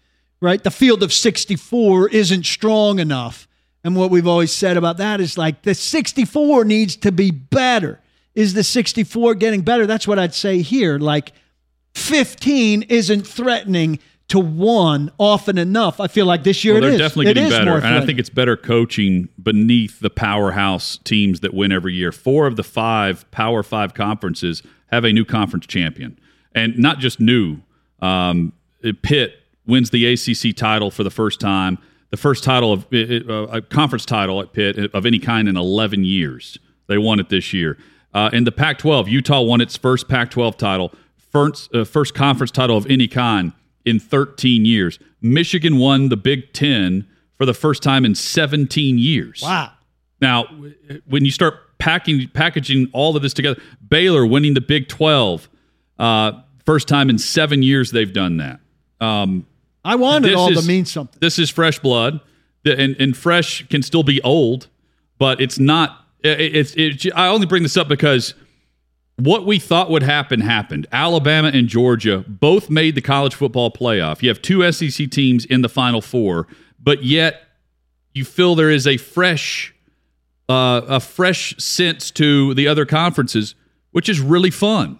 [0.40, 0.62] right?
[0.62, 3.46] The field of 64 isn't strong enough.
[3.84, 8.00] And what we've always said about that is like the 64 needs to be better.
[8.34, 9.86] Is the 64 getting better?
[9.86, 10.98] That's what I'd say here.
[10.98, 11.32] Like
[11.94, 16.00] 15 isn't threatening to one often enough.
[16.00, 16.98] I feel like this year Well, it they're is.
[17.00, 21.52] definitely It getting better, and I think it's better coaching beneath the powerhouse teams that
[21.52, 22.12] win every year.
[22.12, 26.18] Four of the five Power Five conferences have a new conference champion,
[26.54, 27.58] and not just new.
[28.00, 28.52] Um,
[29.02, 29.34] Pitt
[29.66, 31.78] wins the ACC title for the first time,
[32.10, 36.04] the first title of uh, a conference title at Pitt of any kind in 11
[36.04, 36.58] years.
[36.88, 37.78] They won it this year.
[38.12, 40.92] Uh, in the Pac-12, Utah won its first Pac-12 title,
[41.30, 43.52] first uh, first conference title of any kind
[43.84, 44.98] in 13 years.
[45.20, 47.06] Michigan won the Big Ten
[47.38, 49.40] for the first time in 17 years.
[49.42, 49.72] wow.
[50.20, 50.44] Now,
[51.06, 55.48] when you start packing packaging all of this together, Baylor winning the Big 12,
[55.98, 56.32] uh,
[56.66, 58.60] first time in seven years they've done that.
[59.00, 59.46] Um,
[59.84, 61.18] I want it all is- to mean something.
[61.20, 62.20] This is fresh blood,
[62.64, 64.68] and, and fresh can still be old,
[65.18, 66.06] but it's not.
[66.22, 66.74] it- It's.
[66.76, 68.34] It, I only bring this up because
[69.16, 70.86] what we thought would happen happened.
[70.92, 74.22] Alabama and Georgia both made the college football playoff.
[74.22, 76.46] You have two SEC teams in the Final Four,
[76.80, 77.42] but yet
[78.14, 79.74] you feel there is a fresh,
[80.48, 83.54] uh, a fresh sense to the other conferences,
[83.90, 84.98] which is really fun.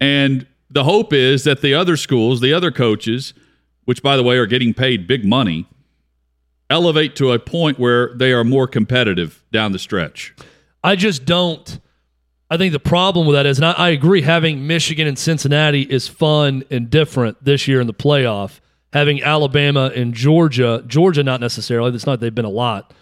[0.00, 3.34] And the hope is that the other schools, the other coaches,
[3.84, 5.66] which by the way are getting paid big money,
[6.68, 10.34] elevate to a point where they are more competitive down the stretch.
[10.82, 11.80] I just don't.
[12.52, 15.82] I think the problem with that is, and I, I agree, having Michigan and Cincinnati
[15.82, 18.60] is fun and different this year in the playoff.
[18.92, 22.92] Having Alabama and Georgia, Georgia not necessarily, it's not they've been a lot,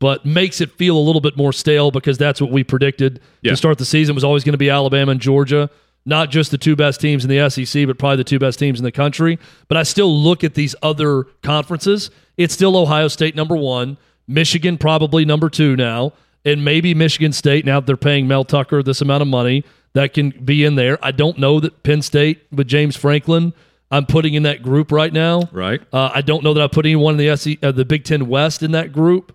[0.00, 3.52] but makes it feel a little bit more stale because that's what we predicted Yeah.
[3.52, 5.70] to start the season was always going to be Alabama and Georgia.
[6.08, 8.80] Not just the two best teams in the SEC, but probably the two best teams
[8.80, 9.38] in the country.
[9.68, 12.10] But I still look at these other conferences.
[12.36, 17.64] It's still Ohio State number one, Michigan probably number two now, and maybe Michigan State
[17.64, 20.98] now that they're paying Mel Tucker this amount of money that can be in there.
[21.02, 23.52] I don't know that Penn State with James Franklin
[23.90, 25.48] I'm putting in that group right now.
[25.52, 25.80] Right.
[25.92, 28.28] Uh, I don't know that I put anyone in the SE, uh, the Big Ten
[28.28, 29.34] West in that group.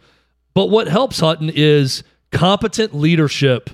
[0.54, 3.72] But what helps Hutton is competent leadership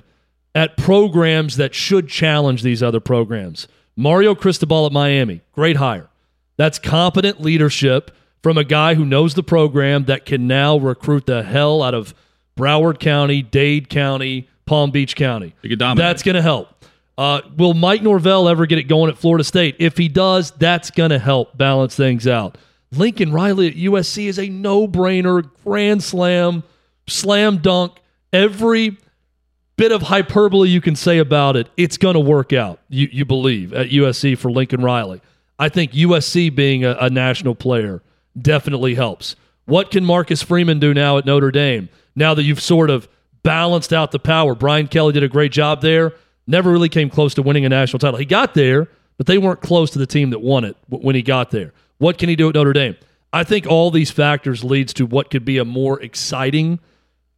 [0.54, 3.68] at programs that should challenge these other programs.
[3.96, 6.08] Mario Cristobal at Miami, great hire.
[6.56, 8.10] That's competent leadership
[8.42, 12.14] from a guy who knows the program that can now recruit the hell out of
[12.56, 15.54] Broward County, Dade County, Palm Beach County.
[15.62, 16.08] They could dominate.
[16.08, 16.84] That's going to help.
[17.18, 19.76] Uh, will Mike Norvell ever get it going at Florida State?
[19.78, 22.56] If he does, that's going to help balance things out.
[22.92, 26.62] Lincoln Riley at USC is a no brainer, grand slam,
[27.06, 27.98] slam dunk.
[28.32, 28.96] Every
[29.80, 33.24] bit of hyperbole you can say about it, it's going to work out, you, you
[33.24, 35.22] believe, at USC for Lincoln Riley.
[35.58, 38.02] I think USC being a, a national player
[38.38, 39.36] definitely helps.
[39.64, 41.88] What can Marcus Freeman do now at Notre Dame?
[42.14, 43.08] Now that you've sort of
[43.42, 46.12] balanced out the power, Brian Kelly did a great job there.
[46.46, 48.18] Never really came close to winning a national title.
[48.18, 51.22] He got there, but they weren't close to the team that won it when he
[51.22, 51.72] got there.
[51.96, 52.96] What can he do at Notre Dame?
[53.32, 56.80] I think all these factors leads to what could be a more exciting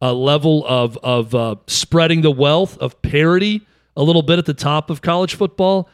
[0.03, 3.61] uh, level of of uh, spreading the wealth of parity
[3.95, 5.87] a little bit at the top of college football.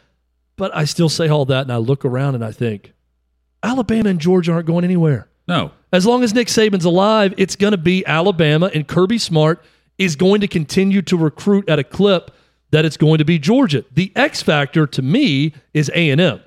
[0.56, 2.94] But I still say all that, and I look around and I think
[3.64, 5.28] Alabama and Georgia aren't going anywhere.
[5.48, 5.72] No.
[5.92, 9.64] As long as Nick Saban's alive, it's going to be Alabama, and Kirby Smart
[9.98, 12.32] is going to continue to recruit at a clip
[12.72, 13.84] that it's going to be Georgia.
[13.94, 16.42] The X factor to me is A and M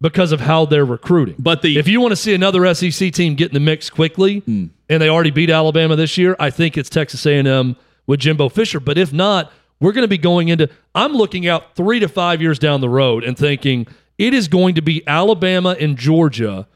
[0.00, 1.36] because of how they're recruiting.
[1.38, 4.42] But the- if you want to see another SEC team get in the mix quickly,
[4.92, 7.76] and they already beat Alabama this year, I think it's Texas A and M
[8.06, 8.78] with Jimbo Fisher.
[8.78, 9.50] But if not,
[9.80, 10.68] we're going to be going into.
[10.94, 13.86] I'm looking out three to five years down the road and thinking
[14.18, 16.68] it is going to be Alabama and Georgia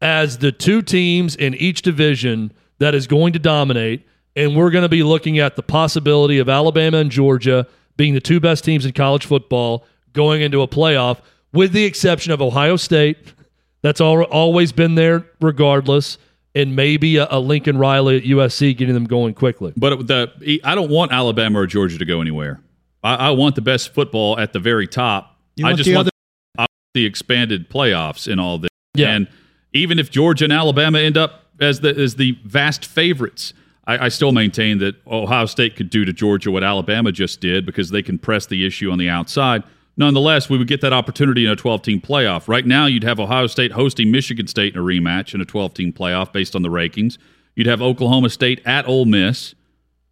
[0.00, 4.06] as the two teams in each division that is going to dominate.
[4.34, 7.66] And we're going to be looking at the possibility of Alabama and Georgia
[7.98, 9.84] being the two best teams in college football
[10.14, 11.20] going into a playoff,
[11.52, 13.34] with the exception of Ohio State.
[13.82, 16.16] That's all, always been there regardless.
[16.54, 19.72] And maybe a, a Lincoln Riley at USC getting them going quickly.
[19.76, 22.60] But the I don't want Alabama or Georgia to go anywhere.
[23.02, 25.36] I, I want the best football at the very top.
[25.56, 26.10] You I just the want other-
[26.58, 28.68] I want the expanded playoffs in all this.
[28.94, 29.14] Yeah.
[29.14, 29.28] And
[29.72, 33.54] even if Georgia and Alabama end up as the as the vast favorites,
[33.86, 37.64] I, I still maintain that Ohio State could do to Georgia what Alabama just did
[37.64, 39.62] because they can press the issue on the outside.
[39.96, 42.48] Nonetheless, we would get that opportunity in a 12 team playoff.
[42.48, 45.74] Right now, you'd have Ohio State hosting Michigan State in a rematch in a 12
[45.74, 47.18] team playoff based on the rankings.
[47.54, 49.54] You'd have Oklahoma State at Ole Miss,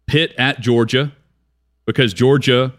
[0.05, 1.11] Pitt at Georgia,
[1.85, 2.73] because Georgia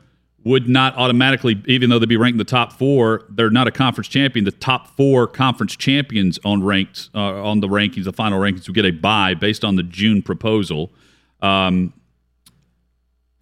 [0.44, 3.70] would not automatically, even though they'd be ranked in the top four, they're not a
[3.70, 4.44] conference champion.
[4.44, 8.74] The top four conference champions on ranked uh, on the rankings, the final rankings, would
[8.74, 10.92] get a bye based on the June proposal.
[11.40, 11.92] Um,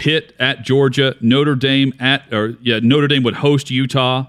[0.00, 4.24] Pitt at Georgia, Notre Dame at or yeah, Notre Dame would host Utah,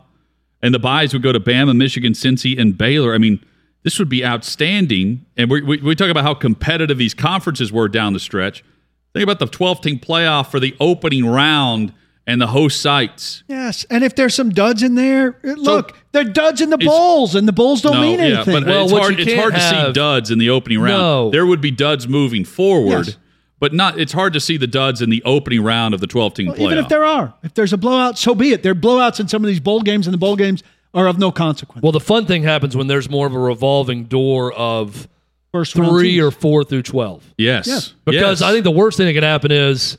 [0.62, 3.14] and the buys would go to Bama, Michigan, Cincy, and Baylor.
[3.14, 3.40] I mean,
[3.84, 5.26] this would be outstanding.
[5.38, 8.66] And we, we, we talk about how competitive these conferences were down the stretch.
[9.14, 11.94] Think about the 12 team playoff for the opening round
[12.28, 13.44] and the host sites.
[13.48, 17.34] Yes, and if there's some duds in there, uh, look, they're duds in the bowls,
[17.34, 18.54] and the bowls don't mean anything.
[18.54, 19.20] but Well, it's hard.
[19.20, 21.02] It's hard to see duds in the opening round.
[21.02, 21.30] No.
[21.32, 23.18] There would be duds moving forward, Yes.
[23.62, 23.98] But not.
[23.98, 26.56] It's hard to see the duds in the opening round of the 12 team Well,
[26.58, 26.62] playoff.
[26.66, 28.64] even if there are, if there's a blowout, so be it.
[28.64, 31.18] There are blowouts in some of these bowl games, and the bowl games are of
[31.18, 31.82] no consequence.
[31.82, 35.08] Well, the fun thing happens when there's more of a revolving door of
[35.54, 37.34] First three or four through 12.
[37.38, 37.94] yes, Yes.
[38.06, 38.50] Because Yes.
[38.50, 39.98] I think the worst thing that can happen is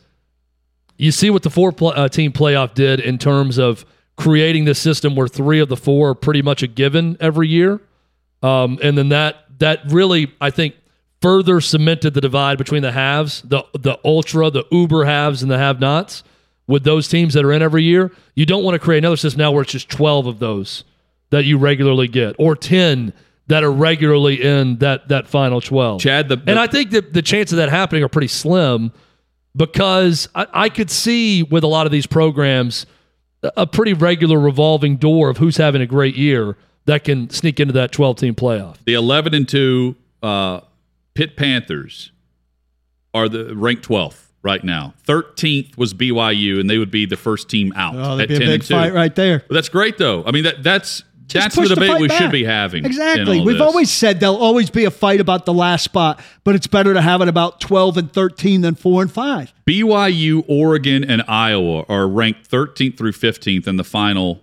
[0.98, 3.84] you see what the four pl- uh, team playoff did in terms of
[4.16, 7.80] creating this system where three of the four are pretty much a given every year.
[8.42, 10.74] Um, and then that that really, I think,
[11.22, 15.58] further cemented the divide between the haves, the the ultra, the uber haves, and the
[15.58, 16.24] have-nots.
[16.68, 19.38] With those teams that are in every year, you don't want to create another system
[19.40, 20.84] now where it's just twelve of those
[21.30, 23.12] that you regularly get, or ten
[23.48, 26.00] that are regularly in that that final twelve.
[26.00, 28.92] Chad, the, the and I think that the chance of that happening are pretty slim
[29.56, 32.86] because I, I could see with a lot of these programs
[33.42, 36.56] a- a pretty regular revolving door of who's having a great year
[36.86, 38.76] that can sneak into that 12 team playoff.
[38.84, 40.60] the 11 and 2 uh,
[41.14, 42.10] Pitt Panthers
[43.14, 44.94] are the ranked 12th right now.
[45.06, 48.34] 13th was BYU, and they would be the first team out Oh, at that'd be
[48.36, 48.74] a 10 big and 2.
[48.74, 49.44] fight right there.
[49.48, 50.24] But that's great, though.
[50.24, 52.20] I mean, that that's Just that's the debate fight we back.
[52.20, 52.84] should be having.
[52.84, 53.40] Exactly.
[53.40, 53.62] We've this.
[53.62, 57.00] always said there'll always be a fight about the last spot, but it's better to
[57.02, 59.52] have it about 12 and 13 than 4 and 5.
[59.66, 64.40] BYU, Oregon, and Iowa are ranked 13th through 15th in the final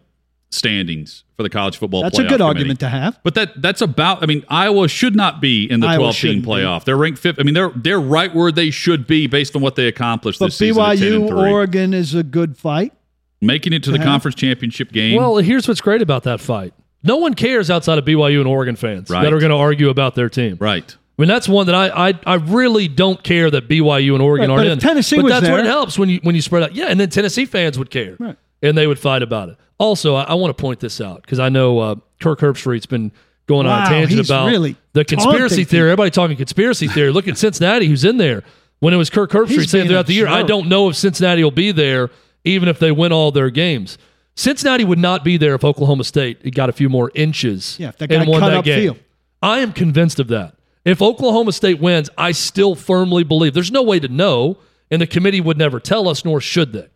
[0.49, 2.01] standings for the college football.
[2.03, 2.43] That's a good committee.
[2.43, 3.19] argument to have.
[3.23, 4.23] But that that's about.
[4.23, 6.49] I mean, Iowa should not be in the Iowa 12 team shouldn't be.
[6.51, 6.83] playoff.
[6.85, 7.39] They're ranked fifth.
[7.39, 10.47] I mean, they're they're right where they should be based on what they accomplished But
[10.47, 10.81] this season.
[10.81, 11.51] at 10 and BYU.
[11.51, 12.93] Oregon is a good fight.
[13.41, 14.03] making it to the Yeah.
[14.03, 15.15] conference championship game.
[15.15, 16.73] Well, here's what's great about that fight.
[17.03, 19.23] No one cares outside of BYU and Oregon fans Right.
[19.23, 20.57] that are going to argue about their team.
[20.59, 20.95] right.
[21.17, 24.49] I mean, that's one that I I, I really don't care that BYU and Oregon
[24.49, 24.79] Right, aren't but in.
[24.79, 26.75] Tennessee but was that's where it helps when you when you spread out.
[26.75, 28.35] Yeah, and then Tennessee fans would care, Right.
[28.61, 29.57] And they would fight about it.
[29.77, 33.11] Also, I, I want to point this out because I know uh, Kirk Herbstreit's been
[33.47, 35.89] going on a tangent about really the conspiracy theory.
[35.89, 37.11] Everybody talking conspiracy theory.
[37.11, 38.43] Look at Cincinnati, who's in there.
[38.79, 41.51] When it was Kirk Herbstreit saying throughout the year, I don't know if Cincinnati will
[41.51, 42.09] be there,
[42.45, 43.97] even if they win all their games.
[44.35, 47.97] Cincinnati would not be there if Oklahoma State got a few more inches Yeah, if
[47.97, 48.93] that guy and won cut that game.
[48.93, 48.99] upfield.
[49.41, 50.55] I am convinced of that.
[50.85, 54.57] If Oklahoma State wins, I still firmly believe there's no way to know,
[54.89, 56.87] and the committee would never tell us, nor should they.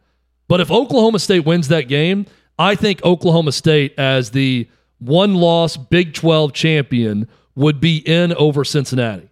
[0.47, 2.25] But if Oklahoma State wins that game,
[2.59, 4.67] I think Oklahoma State, as the
[4.99, 9.29] one loss Big 12 champion, would be in over Cincinnati.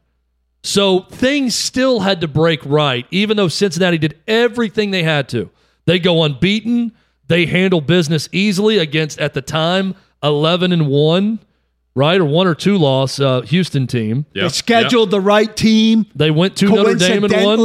[0.63, 5.49] So things still had to break right, even though Cincinnati did everything they had to.
[5.85, 6.93] They go unbeaten.
[7.27, 11.39] They handle business easily against, at the time, 11 and 1,
[11.95, 12.19] right?
[12.21, 14.25] Or one or two loss uh, Houston team.
[14.33, 14.43] Yep.
[14.43, 16.05] They scheduled the right team.
[16.13, 17.57] They went to Notre Dame and won.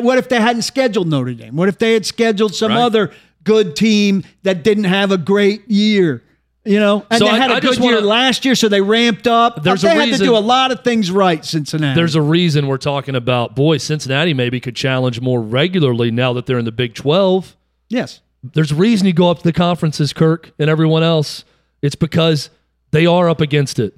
[0.00, 1.56] What if they hadn't scheduled Notre Dame?
[1.56, 2.80] What if they had scheduled some Right.
[2.80, 3.10] other
[3.44, 6.22] good team that didn't have a great year?
[6.64, 8.68] You know, and So they I- had a I good year wanna- last year, so
[8.68, 9.62] they ramped up.
[9.62, 11.94] There's they a had reason- to do a lot of things right, Cincinnati.
[11.98, 16.44] There's a reason we're talking about, boy, Cincinnati maybe could challenge more regularly now that
[16.44, 17.56] they're in the Big 12.
[17.88, 18.20] yes.
[18.54, 21.44] There's a reason you go up to the conferences, Kirk, and everyone else.
[21.82, 22.48] It's because
[22.90, 23.94] they are up against it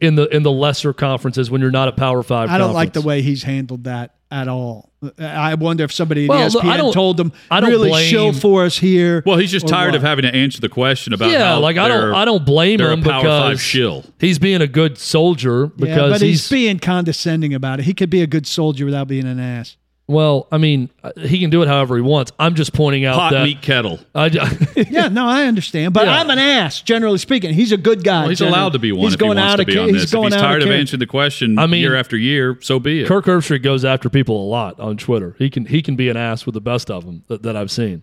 [0.00, 2.50] in the in the lesser conferences when you're not a Power Five.
[2.50, 4.90] I don't like the way he's handled that at all.
[5.18, 8.10] I wonder if somebody at Well, ESPN I don't- told him I don't really blame-
[8.10, 9.22] show for us here.
[9.24, 11.76] Well, he's just or tired of having to answer the question about Yeah, how like
[11.78, 14.04] I don't I don't blame him Power because Five shill.
[14.20, 17.84] he's being a good soldier Yeah, because but he's, he's being condescending about it.
[17.84, 19.76] He could be a good soldier without being an ass.
[20.08, 20.48] Well.
[20.50, 22.32] I mean, uh, he can do it however he wants.
[22.38, 24.00] I'm just pointing out Hot that meat kettle.
[24.14, 24.26] I,
[24.90, 26.18] Yeah, no, I understand, but Yeah.
[26.18, 26.80] I'm an ass.
[26.82, 28.22] Generally speaking, he's a good guy.
[28.22, 28.58] Well, he's generally.
[28.58, 29.88] allowed to be one He's if he going wants out to of be ca- on
[29.90, 30.04] he's this.
[30.04, 30.80] If going he's tired of character.
[30.80, 33.06] answering the question I mean- year after year, so be it.
[33.06, 35.36] Kirk Herbstreit goes after people a lot on Twitter.
[35.38, 37.70] He can he can be an ass with the best of them that, that I've
[37.70, 38.02] seen,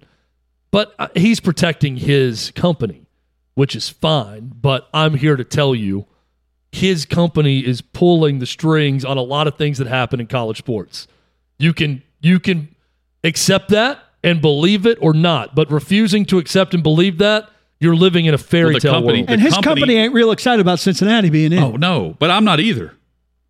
[0.71, 3.07] but uh, he's protecting his company,
[3.55, 4.51] which is fine.
[4.61, 6.05] But I'm here to tell you,
[6.71, 10.57] his company is pulling the strings on a lot of things that happen in college
[10.59, 11.07] sports.
[11.57, 12.69] You can you can
[13.23, 17.95] accept that and believe it or not, but refusing to accept and believe that, you're
[17.95, 19.29] living in a fairy the tale company- world.
[19.29, 21.59] and his company- company, ain't real excited about Cincinnati being in.
[21.59, 22.93] Oh no, but I'm not either.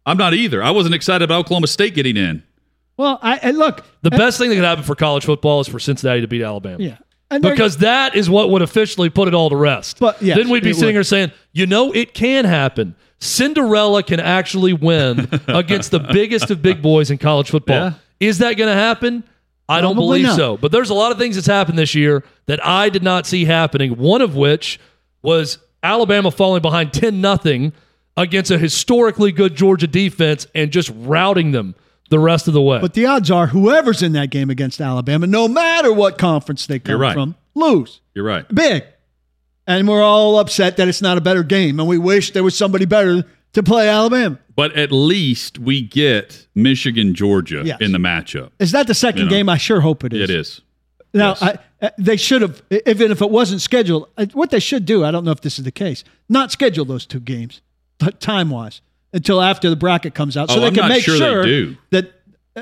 [0.06, 0.62] I'm not either.
[0.62, 2.44] I wasn't excited about Oklahoma State getting in.
[2.98, 5.80] Well, I and look, the best thing that could happen for college football is for
[5.80, 6.78] Cincinnati to beat Alabama.
[6.82, 6.98] yeah,
[7.32, 10.00] and because that is what would officially put it all to rest.
[10.00, 10.94] But, yes, then we'd be it sitting would.
[10.94, 12.96] here saying, you know, it can happen.
[13.20, 17.76] Cinderella can actually win against the biggest of big boys in college football.
[17.76, 17.94] Yeah.
[18.20, 19.24] Is that going to happen?
[19.68, 20.36] I don't Probably believe not.
[20.36, 20.58] so.
[20.58, 23.46] But there's a lot of things that's happened this year that I did not see
[23.46, 23.98] happening.
[23.98, 24.80] One of which
[25.22, 27.74] was Alabama falling behind 10 nothing
[28.18, 31.76] against a historically good Georgia defense and just routing them
[32.10, 32.80] the rest of the way.
[32.80, 36.78] but the odds are whoever's in that game against Alabama, no matter what conference they
[36.78, 37.14] come right.
[37.14, 38.48] from, lose You're right.
[38.54, 38.84] big.
[39.68, 42.56] And we're all upset that it's not a better game, and we wish there was
[42.56, 44.38] somebody better to play Alabama.
[44.56, 47.82] But at least we get Michigan, Georgia Yes.
[47.82, 48.52] in the matchup.
[48.60, 49.50] Is that the second You know, game?
[49.50, 50.30] I sure hope it is.
[50.30, 50.62] It is.
[51.14, 51.42] Now, Yes.
[51.42, 55.04] I, uh, they should have, even if it wasn't scheduled, uh, what they should do,
[55.04, 57.62] I don't know if this is the case, not schedule those two games
[57.98, 58.82] but time wise
[59.14, 61.78] until after the bracket comes out so Oh, they I'm can make sure they do.
[61.92, 62.12] that,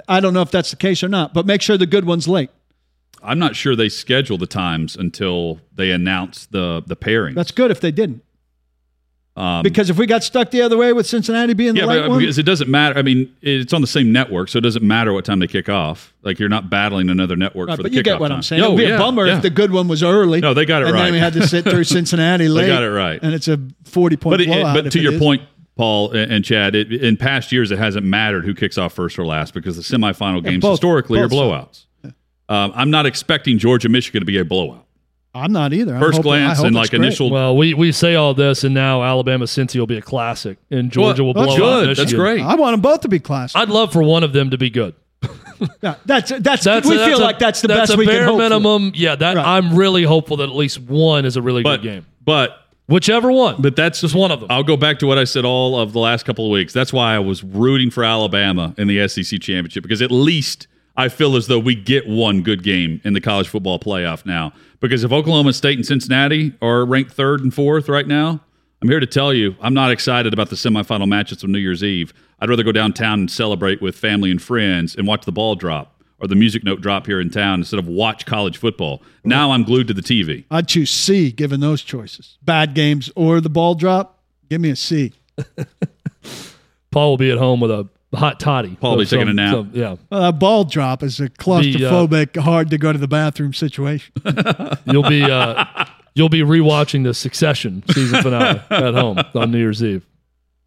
[0.08, 2.28] I don't know if that's the case or not, but make sure the good one's
[2.28, 2.50] late.
[3.24, 7.36] I'm not sure they schedule the times until they announce the the pairing.
[7.36, 8.22] That's good if they didn't.
[9.36, 12.02] Um, Because if we got stuck the other way with Cincinnati being yeah, the late
[12.02, 13.00] but one, because it doesn't matter.
[13.00, 15.70] I mean, it's on the same network, so it doesn't matter what time they kick
[15.70, 16.14] off.
[16.22, 18.38] Like you're not battling another network Right, for but the you kickoff get what time.
[18.38, 18.62] I'm saying.
[18.62, 19.38] No, It'd be yeah, a bummer yeah.
[19.38, 20.40] if the good one was early.
[20.40, 21.06] No, they got it and right.
[21.06, 22.64] then we had to sit through Cincinnati late.
[22.64, 23.20] They got it right.
[23.24, 24.84] And it's a 40 point But it, blowout.
[24.84, 25.20] but to your is.
[25.20, 25.42] point,
[25.78, 29.18] Paul and and Chad, it, in past years it hasn't mattered who kicks off first
[29.18, 31.86] or last because the semifinal games both- historically both are blowouts.
[32.50, 34.86] Um, I'm not expecting Georgia Michigan to be a blowout.
[35.36, 35.96] I'm not either.
[35.96, 37.02] I'm First hoping- glance and like great.
[37.02, 37.32] initial.
[37.32, 40.92] Well, we, we say all this, and now Alabama Cincy will be a classic, and
[40.92, 41.88] Georgia will Well, blow that's out.
[41.88, 42.04] Michigan.
[42.06, 42.42] That's great.
[42.42, 43.58] I want them both to be classic.
[43.60, 44.94] I'd love for one of them to be good.
[45.82, 48.06] Yeah, that's that's, That's we that's feel a- like that's the that's best a we
[48.06, 48.44] bare can hope for.
[48.44, 48.92] minimum.
[48.96, 49.46] Yeah, that Right.
[49.48, 52.06] I'm really hopeful that at least one is a really but good game.
[52.24, 54.52] but Whichever one, but that's just one of them.
[54.52, 56.74] I'll go back to what I said all of the last couple of weeks.
[56.74, 61.10] That's why I was rooting for Alabama in the SEC championship because at least I
[61.10, 64.54] feel as though we get one good game in the college football playoff now.
[64.80, 68.42] Because if Oklahoma State and Cincinnati are ranked third and fourth right now,
[68.82, 71.84] I'm here to tell you I'm not excited about the semifinal matches on New Year's
[71.84, 72.14] Eve.
[72.40, 76.02] I'd rather go downtown and celebrate with family and friends and watch the ball drop
[76.20, 79.02] or the music note drop here in town instead of watch college football.
[79.24, 80.46] Now I'm glued to the TV.
[80.52, 82.38] I'd choose C given those choices.
[82.44, 84.22] Bad games or the ball drop.
[84.50, 85.14] Give me a C.
[86.92, 88.76] Paul will be at home with a hot toddy.
[88.80, 89.54] Probably will Some- taking a nap.
[89.54, 93.54] some- yeah, Well, that ball drop is a claustrophobic, hard to go to the bathroom
[93.54, 94.14] situation.
[94.86, 95.66] you'll be uh,
[96.16, 100.06] you'll be rewatching the Succession season finale at home on New Year's Eve.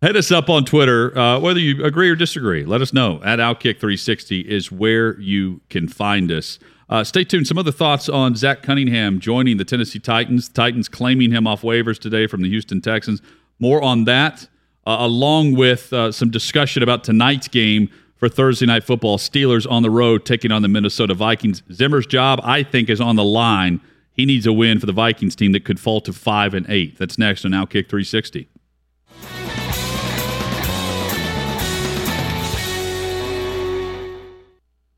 [0.03, 2.65] Hit us up on Twitter, uh, whether you agree or disagree.
[2.65, 3.21] Let us know.
[3.25, 6.59] At Outkick360 is where you can find us.
[6.91, 7.47] Uh, stay tuned.
[7.47, 10.49] Some other thoughts on Zach Cunningham joining the Tennessee Titans.
[10.51, 13.23] Titans claiming him off waivers today from the Houston Texans.
[13.59, 14.47] More on that,
[14.87, 19.19] uh, along with uh, some discussion about tonight's game for Thursday Night Football.
[19.19, 21.63] Steelers on the road taking on the Minnesota Vikings.
[21.73, 23.81] Zimmer's job, I think, is on the line.
[24.13, 26.97] He needs a win for the Vikings team that could fall to five and eight.
[26.99, 28.49] That's next on Outkick 360.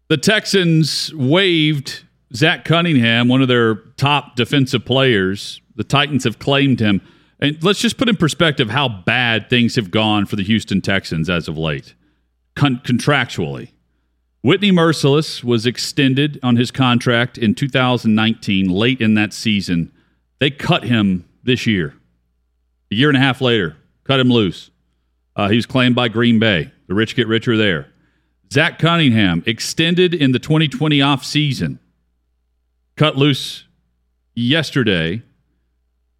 [0.08, 5.60] The Texans waived Zach Cunningham, one of their top defensive players.
[5.76, 7.02] The Titans have claimed him.
[7.40, 11.30] And let's just put in perspective how bad things have gone for the Houston Texans
[11.30, 11.94] as of late,
[12.56, 13.70] Con- contractually.
[14.42, 19.92] Whitney Mercilus was extended on his contract in 2019, late in that season.
[20.38, 21.94] They cut him this year.
[22.90, 24.70] A year and a half later, cut him loose.
[25.36, 26.72] Uh, he was claimed by Green Bay.
[26.86, 27.88] The rich get richer there.
[28.52, 31.78] Zach Cunningham extended in the 2020 off season,
[32.96, 33.64] cut loose
[34.34, 35.22] yesterday,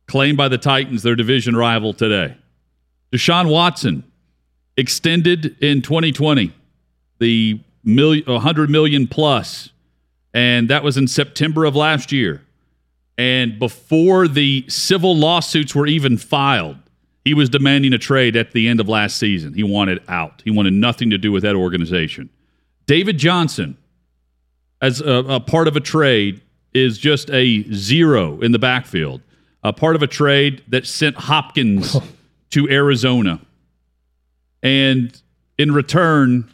[0.08, 2.36] claimed by the Titans, their division rival today.
[3.12, 4.02] Deshaun Watson
[4.76, 6.52] extended in 2020,
[7.20, 9.70] the million, 100 million plus,
[10.34, 12.42] and that was in September of last year.
[13.16, 16.76] And before the civil lawsuits were even filed,
[17.24, 19.54] he was demanding a trade at the end of last season.
[19.54, 20.40] He wanted out.
[20.44, 22.30] He wanted nothing to do with that organization.
[22.86, 23.76] David Johnson,
[24.80, 26.40] as a, a part of a trade,
[26.72, 29.20] is just a zero in the backfield.
[29.68, 31.96] A part of a trade that sent Hopkins
[32.50, 33.40] to Arizona.
[34.62, 35.20] And
[35.58, 36.50] in return,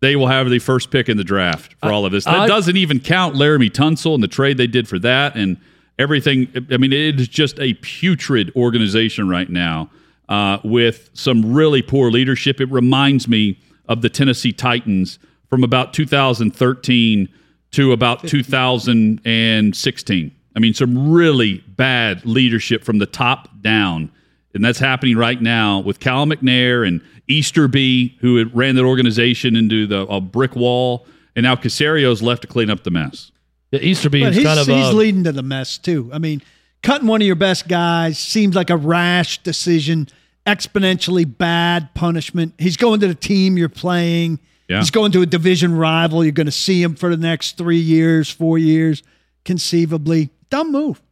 [0.00, 2.26] they will have the first pick in the draft for all of this.
[2.26, 5.56] That I- doesn't even count Laremy Tunsil and the trade they did for that and
[5.98, 6.46] everything.
[6.70, 9.90] I mean, it is just a putrid organization right now
[10.28, 12.60] uh, with some really poor leadership.
[12.60, 13.58] It reminds me
[13.88, 15.18] of the Tennessee Titans
[15.50, 17.28] from about 2013
[17.72, 20.30] to about 2016.
[20.54, 24.10] I mean, some really bad leadership from the top down.
[24.54, 29.56] And that's happening right now with Cal McNair and Easterby, who had ran that organization
[29.56, 31.06] into the a brick wall.
[31.34, 33.32] And now Caserio's left to clean up the mess.
[33.72, 36.08] Yeah, Easterby But is he's, kind of he's uh, leading to the mess too.
[36.12, 36.40] I mean,
[36.84, 40.06] cutting one of your best guys seems like a rash decision,
[40.46, 42.54] exponentially bad punishment.
[42.56, 44.38] He's going to the team you're playing.
[44.68, 44.78] Yeah.
[44.78, 46.22] He's going to a division rival.
[46.22, 49.02] You're going to see him for the next three years, four years,
[49.44, 50.30] conceivably.
[50.54, 51.02] Dumb move.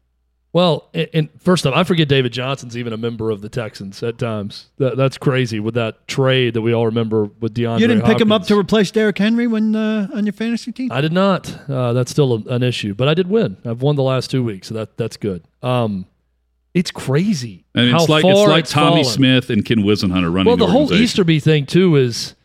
[0.53, 4.01] Well, and, and first off, I forget David Johnson's even a member of the Texans
[4.05, 4.69] at times.
[4.79, 7.81] That, that's crazy with that trade that we all remember with DeAndre.
[7.81, 10.93] you didn't pick him up to replace Derrick Henry when uh, on your fantasy team.
[10.93, 11.69] I did not.
[11.69, 13.57] Uh, that's still a, an issue, but I did win.
[13.65, 15.43] I've won the last two weeks, so that that's good.
[15.61, 16.07] Um,
[16.73, 17.65] it's crazy.
[17.75, 19.17] And how it's like far it's like Tommy fallen.
[19.17, 21.03] Smith and Ken Whisenhunt running Well, the whole organization.
[21.03, 22.37] Easterby thing too is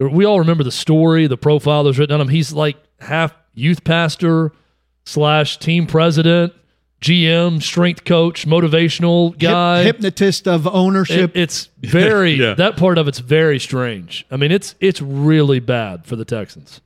[0.00, 2.28] we all remember the story, the profile that was written on him.
[2.28, 4.50] He's like half youth pastor
[5.04, 6.52] slash team president,
[7.00, 9.82] GM, strength coach, motivational Hyp- guy.
[9.82, 11.36] hypnotist of ownership.
[11.36, 12.54] It- it's very Yeah.
[12.54, 14.24] that part of it's very strange.
[14.30, 16.80] I mean, it's it's really bad for the Texans.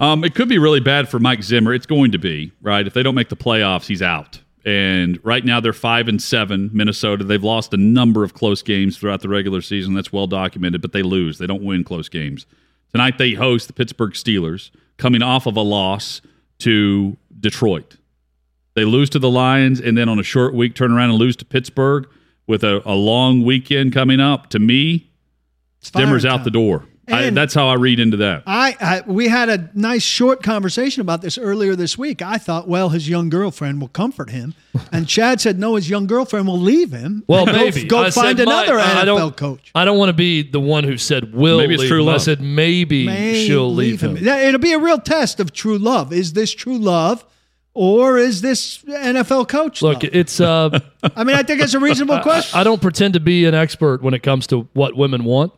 [0.00, 1.72] Um, it could be really bad for Mike Zimmer.
[1.72, 3.86] It's going to be right if they don't make the playoffs.
[3.86, 6.68] He's out, And right now they're five and seven.
[6.72, 7.22] Minnesota.
[7.22, 9.94] They've lost a number of close games throughout the regular season.
[9.94, 11.38] That's well documented, but they lose.
[11.38, 12.44] They don't win close games.
[12.90, 16.20] Tonight they host the Pittsburgh Steelers, coming off of a loss
[16.58, 17.96] to Detroit.
[18.74, 21.36] They lose to the Lions, and then on a short week, turn around and lose
[21.36, 22.08] to Pittsburgh
[22.46, 24.50] with a, a long weekend coming up.
[24.50, 25.10] To me,
[25.80, 26.84] firing out the door.
[27.08, 28.44] I, that's how I read into that.
[28.46, 32.22] I, I we had a nice short conversation about this earlier this week.
[32.22, 34.54] I thought, well, his young girlfriend will comfort him,
[34.92, 37.24] and Chad said, no, his young girlfriend will leave him.
[37.26, 38.96] Well, and go- maybe go, find said another might.
[38.96, 39.70] I NFL don't, coach.
[39.74, 41.58] I don't want to be the one who said will.
[41.58, 42.14] Maybe it's leave true him.
[42.14, 44.16] I said maybe May she'll leave him.
[44.16, 46.12] Yeah, It'll be a real test of true love.
[46.12, 47.24] Is this true love,
[47.74, 49.82] or is this NFL coach?
[49.82, 50.14] Look, love?
[50.14, 50.40] it's.
[50.40, 50.78] Uh,
[51.16, 52.58] I mean, I think it's a reasonable question.
[52.58, 55.52] I don't pretend to be an expert when it comes to what women want,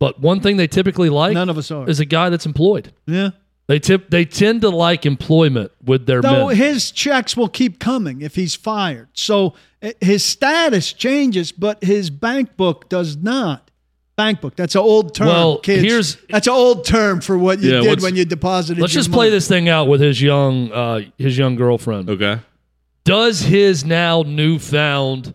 [0.00, 1.88] but one thing they typically like None of us are.
[1.88, 2.92] is a guy that's employed.
[3.06, 3.30] yeah.
[3.68, 4.10] They tip.
[4.10, 6.56] They tend to like employment with their Though men.
[6.56, 9.10] his checks will keep coming if he's fired.
[9.12, 13.70] So eh, his status changes, but his bank book does not.
[14.16, 14.56] Bank book.
[14.56, 15.28] That's an old term.
[15.28, 15.84] Well, kids.
[15.84, 18.80] here's- that's an old term for what you Yeah, did when you deposited.
[18.80, 22.10] Let's your just play this thing out with his young, uh, his young girlfriend.
[22.10, 22.40] Okay.
[23.04, 25.32] Does his now newfound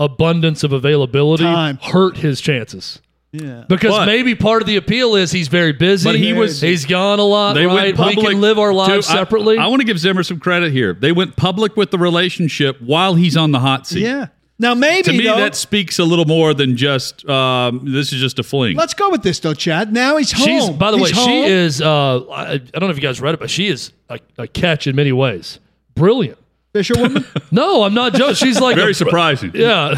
[0.00, 1.76] abundance of availability Time.
[1.82, 2.98] hurt his chances?
[3.34, 3.64] Yeah.
[3.68, 6.08] Because But- maybe part of the appeal is he's very busy.
[6.08, 7.54] But he was- he's gone a lot.
[7.54, 7.74] They right?
[7.74, 8.16] went public.
[8.18, 9.58] we can live our lives Dude, separately.
[9.58, 10.94] I, want to give Zimmer some credit here.
[10.98, 14.02] They went public with the relationship while he's on the hot seat.
[14.02, 14.26] Yeah.
[14.56, 18.20] Now maybe To me, though, that speaks a little more than just um, this is
[18.20, 18.76] just a fling.
[18.76, 19.92] let's go with this though, Chad.
[19.92, 20.46] Now he's home.
[20.46, 21.82] She's, by the way, He's she is.
[21.82, 24.46] Uh, I, I don't know if you guys read it, but she is a, a
[24.46, 25.58] catch in many ways.
[25.96, 26.38] Brilliant.
[26.74, 27.24] Fisherwoman.
[27.50, 28.34] No, I'm not joking.
[28.34, 29.52] She's like Very a- surprising.
[29.54, 29.94] Yeah,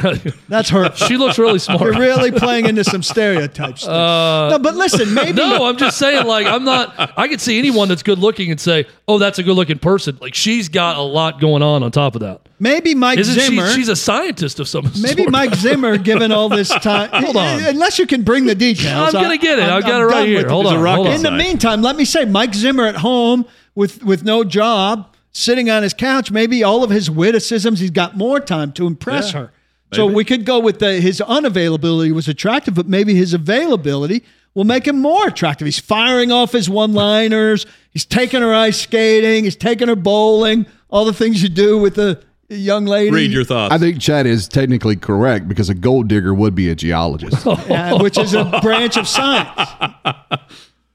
[0.47, 0.95] That's her.
[0.95, 1.81] she looks really smart.
[1.81, 3.89] You're really playing into some stereotypes.
[3.89, 6.95] Uh, no, but listen, maybe No, I'm just saying, like, I'm not.
[7.19, 10.19] I could see anyone that's good looking and say, "Oh, that's a good looking person."
[10.21, 12.43] Like, she's got a lot going on on top of that.
[12.59, 13.69] maybe Mike Isn't Zimmer.
[13.69, 13.77] she?
[13.77, 14.99] She's a scientist of some sort.
[15.03, 15.33] Maybe sort.
[15.33, 17.09] Mike Zimmer, given all this time.
[17.11, 17.61] Hold on.
[17.65, 19.15] Unless you can bring the details.
[19.15, 19.63] I'm gonna get it.
[19.63, 20.47] I'm- I've got it right here.
[20.47, 21.13] Hold on, hold on.
[21.15, 25.69] In the meantime, let me say Mike Zimmer at home with, with no job, sitting
[25.69, 29.53] on his couch, maybe all of his witticisms, he's got more time to impress her.
[29.93, 34.25] So we could go with the, his unavailability was attractive, but maybe his availability
[34.55, 35.65] will make him more attractive.
[35.67, 37.67] He's firing off his one liners.
[37.91, 39.45] He's taking her ice skating.
[39.45, 40.67] He's taking her bowling.
[40.91, 43.11] All the things you do with a young lady.
[43.11, 43.73] Read your thoughts.
[43.75, 47.47] I think Chad is technically correct because a gold digger would be a geologist.
[47.69, 49.71] Yeah, which is a branch of science.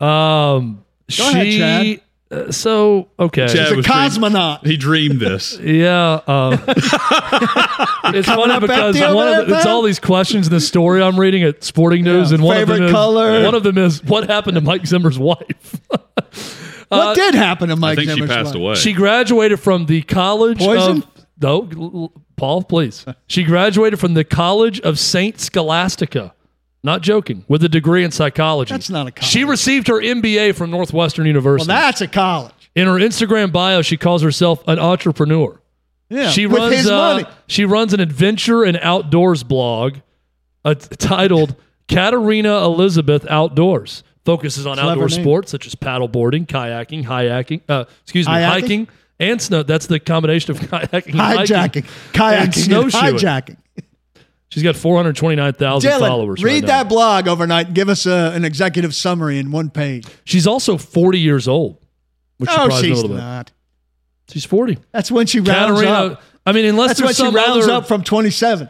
[0.01, 0.83] Um,
[1.15, 1.97] Go ahead.
[1.99, 2.01] Chad.
[2.31, 3.47] Uh, so okay.
[3.47, 4.65] Chad He's a was dream- cosmonaut.
[4.65, 5.57] he dreamed this.
[5.61, 6.21] Yeah.
[6.27, 9.75] Um, it's funny up because empty one of the, it's pal?
[9.77, 12.35] all these questions in the story I'm reading at Sporting News, Yeah.
[12.35, 13.43] and one Favorite of them is color.
[13.43, 15.81] one of them is what happened to Mike Zimmer's wife.
[16.89, 18.55] What did happen to Mike I think she Zimmer's passed wife?
[18.55, 18.75] away.
[18.75, 20.97] She graduated from the College Poison?
[20.97, 21.07] of
[21.41, 23.05] no, l- l- Paul, please.
[23.27, 26.33] She graduated from the College of Saint Scholastica.
[26.83, 28.73] Not joking, with a degree in psychology.
[28.73, 29.29] That's not a college.
[29.31, 31.67] She received her MBA from Northwestern University.
[31.69, 32.53] Well, that's a college.
[32.75, 35.59] in her Instagram bio, she calls herself an entrepreneur.
[36.09, 37.25] Yeah, She with runs his uh, money.
[37.47, 39.97] she runs an adventure and outdoors blog
[40.65, 41.55] uh, titled
[41.87, 44.03] Katarina Elizabeth Outdoors.
[44.25, 45.21] Focuses on Clever outdoor name.
[45.21, 48.87] sports such as paddleboarding, kayaking, hiking, uh, excuse me, hiking
[49.19, 49.63] and snow.
[49.63, 53.15] That's the combination of kayaking, and hiking Hijacking, kayaking, and snowshoeing.
[53.15, 53.57] hijacking.
[54.51, 56.43] She's got 429,000 followers.
[56.43, 56.67] read right now.
[56.67, 60.05] that blog overnight and give us a, an executive summary in one page.
[60.25, 61.77] She's also 40 years old,
[62.37, 63.21] which Oh, surprised me a she's little bit.
[63.23, 63.51] not.
[64.29, 64.77] She's 40.
[64.91, 66.21] That's when she rounds Katarina, up.
[66.45, 68.69] I mean, unless That's there's when she rounds other up from 27.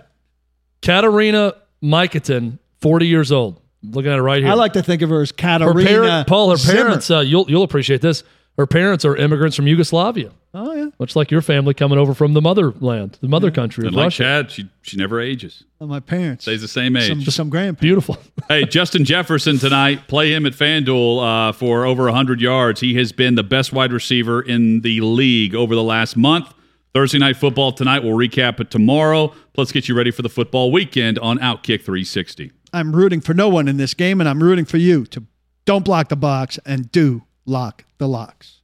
[0.81, 1.53] Katarina
[1.83, 3.59] Mikatin, 40 years old.
[3.83, 4.51] Looking at it right here.
[4.51, 5.89] I like to think of her as her Katarina.
[5.89, 6.51] parent, Paul.
[6.51, 6.81] Her Zimmer.
[6.83, 7.09] parents.
[7.09, 8.23] Uh, you'll you'll appreciate this.
[8.57, 12.33] Her parents are immigrants from Yugoslavia, Oh yeah, much like your family coming over from
[12.33, 14.23] the motherland, the mother country of And like Russia.
[14.23, 15.63] Chad, she she never ages.
[15.79, 16.43] Well, my parents.
[16.43, 17.07] Stays the same age.
[17.07, 17.81] Some, some grandparents.
[17.81, 18.17] Beautiful.
[18.49, 20.09] Hey, Justin Jefferson tonight.
[20.09, 22.81] Play him at FanDuel uh, for over 100 yards.
[22.81, 26.53] He has been the best wide receiver in the league over the last month.
[26.93, 28.03] Thursday night football tonight.
[28.03, 29.33] We'll recap it tomorrow.
[29.55, 32.51] Let's get you ready for the football weekend on Outkick 360.
[32.73, 35.23] I'm rooting for no one in this game, and I'm rooting for you to
[35.63, 38.60] don't block the box and do lock the locks.